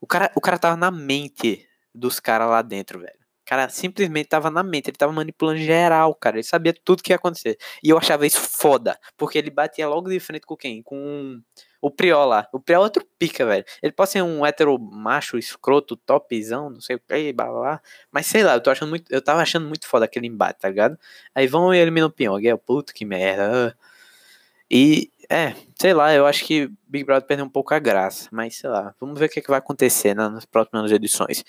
O 0.00 0.06
cara, 0.06 0.30
o 0.36 0.40
cara 0.40 0.58
tava 0.58 0.76
na 0.76 0.90
mente 0.90 1.66
dos 1.94 2.20
caras 2.20 2.48
lá 2.50 2.62
dentro, 2.62 3.00
velho 3.00 3.22
cara 3.52 3.68
simplesmente 3.68 4.28
tava 4.28 4.50
na 4.50 4.62
mente, 4.62 4.88
ele 4.88 4.96
tava 4.96 5.12
manipulando 5.12 5.58
geral, 5.58 6.14
cara. 6.14 6.36
Ele 6.36 6.42
sabia 6.42 6.72
tudo 6.72 7.02
que 7.02 7.12
ia 7.12 7.16
acontecer. 7.16 7.58
E 7.82 7.90
eu 7.90 7.98
achava 7.98 8.26
isso 8.26 8.40
foda, 8.40 8.98
porque 9.16 9.36
ele 9.36 9.50
batia 9.50 9.86
logo 9.88 10.08
de 10.08 10.18
frente 10.20 10.46
com 10.46 10.56
quem? 10.56 10.82
Com 10.82 11.40
o 11.82 11.90
Priol 11.90 12.26
lá. 12.26 12.48
O 12.52 12.60
Priol 12.60 12.82
é 12.82 12.84
outro 12.84 13.04
pica, 13.18 13.44
velho. 13.44 13.64
Ele 13.82 13.92
pode 13.92 14.10
ser 14.10 14.22
um 14.22 14.46
hétero 14.46 14.78
macho, 14.78 15.36
escroto, 15.36 15.96
topzão, 15.96 16.70
não 16.70 16.80
sei 16.80 16.96
o 16.96 17.00
que, 17.00 17.32
blá, 17.32 17.46
blá, 17.46 17.60
blá. 17.60 17.82
Mas 18.12 18.26
sei 18.26 18.44
lá, 18.44 18.54
eu 18.54 18.60
tô 18.62 18.70
achando 18.70 18.90
muito. 18.90 19.12
Eu 19.12 19.20
tava 19.20 19.42
achando 19.42 19.66
muito 19.66 19.88
foda 19.88 20.04
aquele 20.04 20.28
embate, 20.28 20.60
tá 20.60 20.68
ligado? 20.68 20.96
Aí 21.34 21.48
vão 21.48 21.74
e 21.74 21.78
eliminam 21.78 22.08
o 22.08 22.10
Pyong. 22.12 22.46
É, 22.46 22.56
puto 22.56 22.94
que 22.94 23.04
merda. 23.04 23.76
E, 24.70 25.10
é, 25.28 25.54
sei 25.78 25.92
lá, 25.92 26.14
eu 26.14 26.24
acho 26.26 26.44
que 26.44 26.70
Big 26.86 27.04
Brother 27.04 27.26
perdeu 27.26 27.44
um 27.46 27.50
pouco 27.50 27.74
a 27.74 27.78
graça. 27.80 28.28
Mas 28.30 28.56
sei 28.56 28.70
lá, 28.70 28.94
vamos 29.00 29.18
ver 29.18 29.26
o 29.26 29.28
que, 29.28 29.40
é 29.40 29.42
que 29.42 29.50
vai 29.50 29.58
acontecer 29.58 30.14
né, 30.14 30.28
nas 30.28 30.44
próximas 30.46 30.90
edições. 30.92 31.44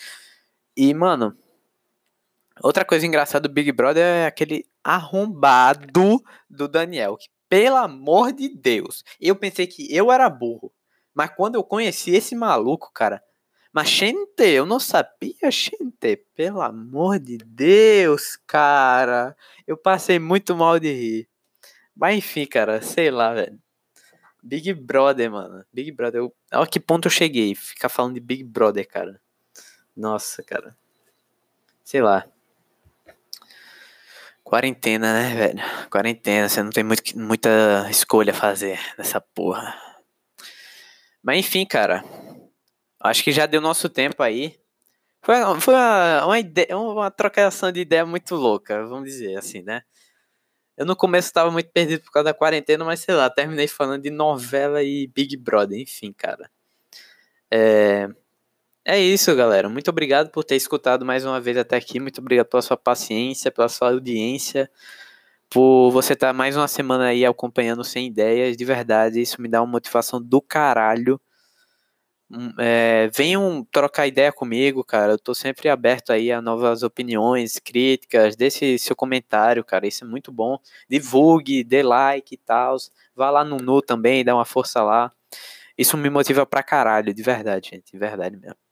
E, 0.76 0.94
mano, 0.94 1.38
Outra 2.62 2.86
coisa 2.86 3.06
engraçada 3.06 3.48
do 3.48 3.54
Big 3.54 3.72
Brother 3.72 4.04
é 4.04 4.26
aquele 4.28 4.66
arrombado 4.84 6.22
do 6.50 6.68
Daniel. 6.68 7.18
Que, 7.18 7.28
pelo 7.54 7.76
amor 7.76 8.34
de 8.34 8.50
Deus, 8.50 9.04
eu 9.22 9.36
pensei 9.36 9.68
que 9.68 9.96
eu 9.96 10.12
era 10.12 10.28
burro. 10.28 10.74
Mas 11.14 11.30
quando 11.36 11.54
eu 11.54 11.64
conheci 11.64 12.10
esse 12.10 12.34
maluco, 12.34 12.92
cara. 12.92 13.24
Mas, 13.72 13.90
gente, 13.90 14.42
eu 14.42 14.66
não 14.66 14.80
sabia, 14.80 15.52
gente. 15.52 16.18
Pelo 16.36 16.64
amor 16.64 17.20
de 17.20 17.38
Deus, 17.38 18.40
cara. 18.48 19.38
Eu 19.68 19.78
passei 19.78 20.18
muito 20.18 20.56
mal 20.56 20.80
de 20.80 20.92
rir. 20.92 21.30
Mas 21.96 22.18
enfim, 22.18 22.48
cara, 22.48 22.82
sei 22.82 23.12
lá, 23.12 23.36
velho. 23.36 23.62
Big 24.42 24.74
Brother, 24.74 25.30
mano. 25.30 25.64
Big 25.72 25.92
Brother. 25.92 26.22
Eu... 26.22 26.36
Olha 26.52 26.66
que 26.66 26.80
ponto 26.80 27.06
eu 27.06 27.12
cheguei. 27.12 27.54
Ficar 27.54 27.88
falando 27.88 28.16
de 28.16 28.20
Big 28.20 28.44
Brother, 28.44 28.88
cara. 28.88 29.22
Nossa, 29.96 30.42
cara. 30.42 30.76
Sei 31.84 32.02
lá. 32.02 32.26
Quarentena, 34.54 35.14
né, 35.14 35.34
velho? 35.34 35.60
Quarentena, 35.90 36.48
você 36.48 36.62
não 36.62 36.70
tem 36.70 36.84
muito, 36.84 37.18
muita 37.18 37.88
escolha 37.90 38.34
a 38.34 38.36
fazer 38.36 38.80
nessa 39.00 39.20
porra. 39.20 39.76
Mas 41.24 41.40
enfim, 41.40 41.66
cara. 41.66 42.04
Acho 43.02 43.24
que 43.24 43.32
já 43.32 43.48
deu 43.48 43.60
nosso 43.60 43.90
tempo 43.90 44.22
aí. 44.22 44.56
Foi, 45.24 45.38
foi 45.60 45.74
uma, 45.74 46.26
uma, 46.28 46.40
ideia, 46.40 46.78
uma 46.78 47.10
trocação 47.10 47.72
de 47.72 47.80
ideia 47.80 48.06
muito 48.06 48.36
louca, 48.36 48.86
vamos 48.86 49.10
dizer 49.10 49.36
assim, 49.38 49.64
né? 49.64 49.82
Eu 50.78 50.86
no 50.86 50.96
começo 50.96 51.30
estava 51.30 51.50
muito 51.50 51.72
perdido 51.72 52.04
por 52.04 52.12
causa 52.12 52.26
da 52.26 52.34
quarentena, 52.36 52.86
mas 52.86 53.00
sei 53.00 53.16
lá, 53.16 53.32
terminei 53.32 53.68
falando 53.68 54.04
de 54.04 54.12
novela 54.12 54.84
e 54.84 55.08
Big 55.08 55.36
Brother, 55.36 55.80
enfim, 55.80 56.14
cara. 56.14 56.48
É, 57.52 58.08
é 58.86 59.00
isso, 59.00 59.34
galera. 59.36 59.70
Muito 59.70 59.90
obrigado 59.90 60.30
por 60.30 60.44
ter 60.44 60.56
escutado 60.56 61.06
mais 61.06 61.26
uma 61.26 61.40
vez 61.40 61.58
até 61.58 61.78
aqui. 61.78 62.00
Muito 62.00 62.20
obrigado 62.20 62.48
pela 62.48 62.62
sua 62.62 62.78
paciência, 62.78 63.52
pela 63.52 63.70
sua 63.70 63.90
audiência, 63.90 64.70
por 65.50 65.92
você 65.92 66.14
estar 66.14 66.28
tá 66.28 66.34
mais 66.34 66.58
uma 66.58 66.68
semana 66.68 67.06
aí 67.08 67.26
acompanhando 67.26 67.84
sem 67.84 68.08
ideias. 68.08 68.58
De 68.58 68.66
verdade, 68.66 69.22
isso 69.22 69.42
me 69.42 69.48
dá 69.50 69.62
uma 69.62 69.72
motivação 69.72 70.22
do 70.22 70.42
caralho. 70.42 71.20
Hum, 72.32 72.52
é, 72.58 73.10
venham 73.16 73.66
trocar 73.72 74.08
ideia 74.08 74.32
comigo, 74.32 74.84
cara. 74.84 75.14
Eu 75.14 75.20
tô 75.20 75.36
sempre 75.36 75.70
aberto 75.70 76.12
aí 76.12 76.32
a 76.32 76.42
novas 76.42 76.84
opiniões, 76.84 77.60
críticas. 77.60 78.36
Deixe 78.36 78.78
seu 78.80 78.96
comentário, 78.96 79.64
cara. 79.64 79.88
Isso 79.88 80.04
é 80.04 80.08
muito 80.08 80.32
bom. 80.32 80.58
Divulgue, 80.90 81.64
dê 81.64 81.84
like 81.84 82.34
e 82.36 82.38
tal. 82.38 82.78
Vá 83.16 83.30
lá 83.30 83.44
no 83.46 83.58
Nu 83.58 83.82
também, 83.82 84.26
dá 84.26 84.36
uma 84.36 84.46
força 84.46 84.82
lá. 84.84 85.12
Isso 85.78 85.98
me 85.98 86.10
motiva 86.10 86.46
pra 86.46 86.64
caralho, 86.64 87.14
de 87.14 87.24
verdade, 87.24 87.70
gente. 87.72 87.92
De 87.92 87.98
verdade 88.00 88.38
mesmo. 88.38 88.63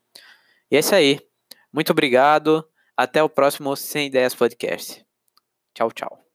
E 0.71 0.77
é 0.77 0.79
isso 0.79 0.95
aí. 0.95 1.19
Muito 1.71 1.91
obrigado. 1.91 2.65
Até 2.95 3.21
o 3.21 3.29
próximo 3.29 3.75
Sem 3.75 4.07
Ideias 4.07 4.33
Podcast. 4.33 5.05
Tchau, 5.73 5.91
tchau. 5.91 6.30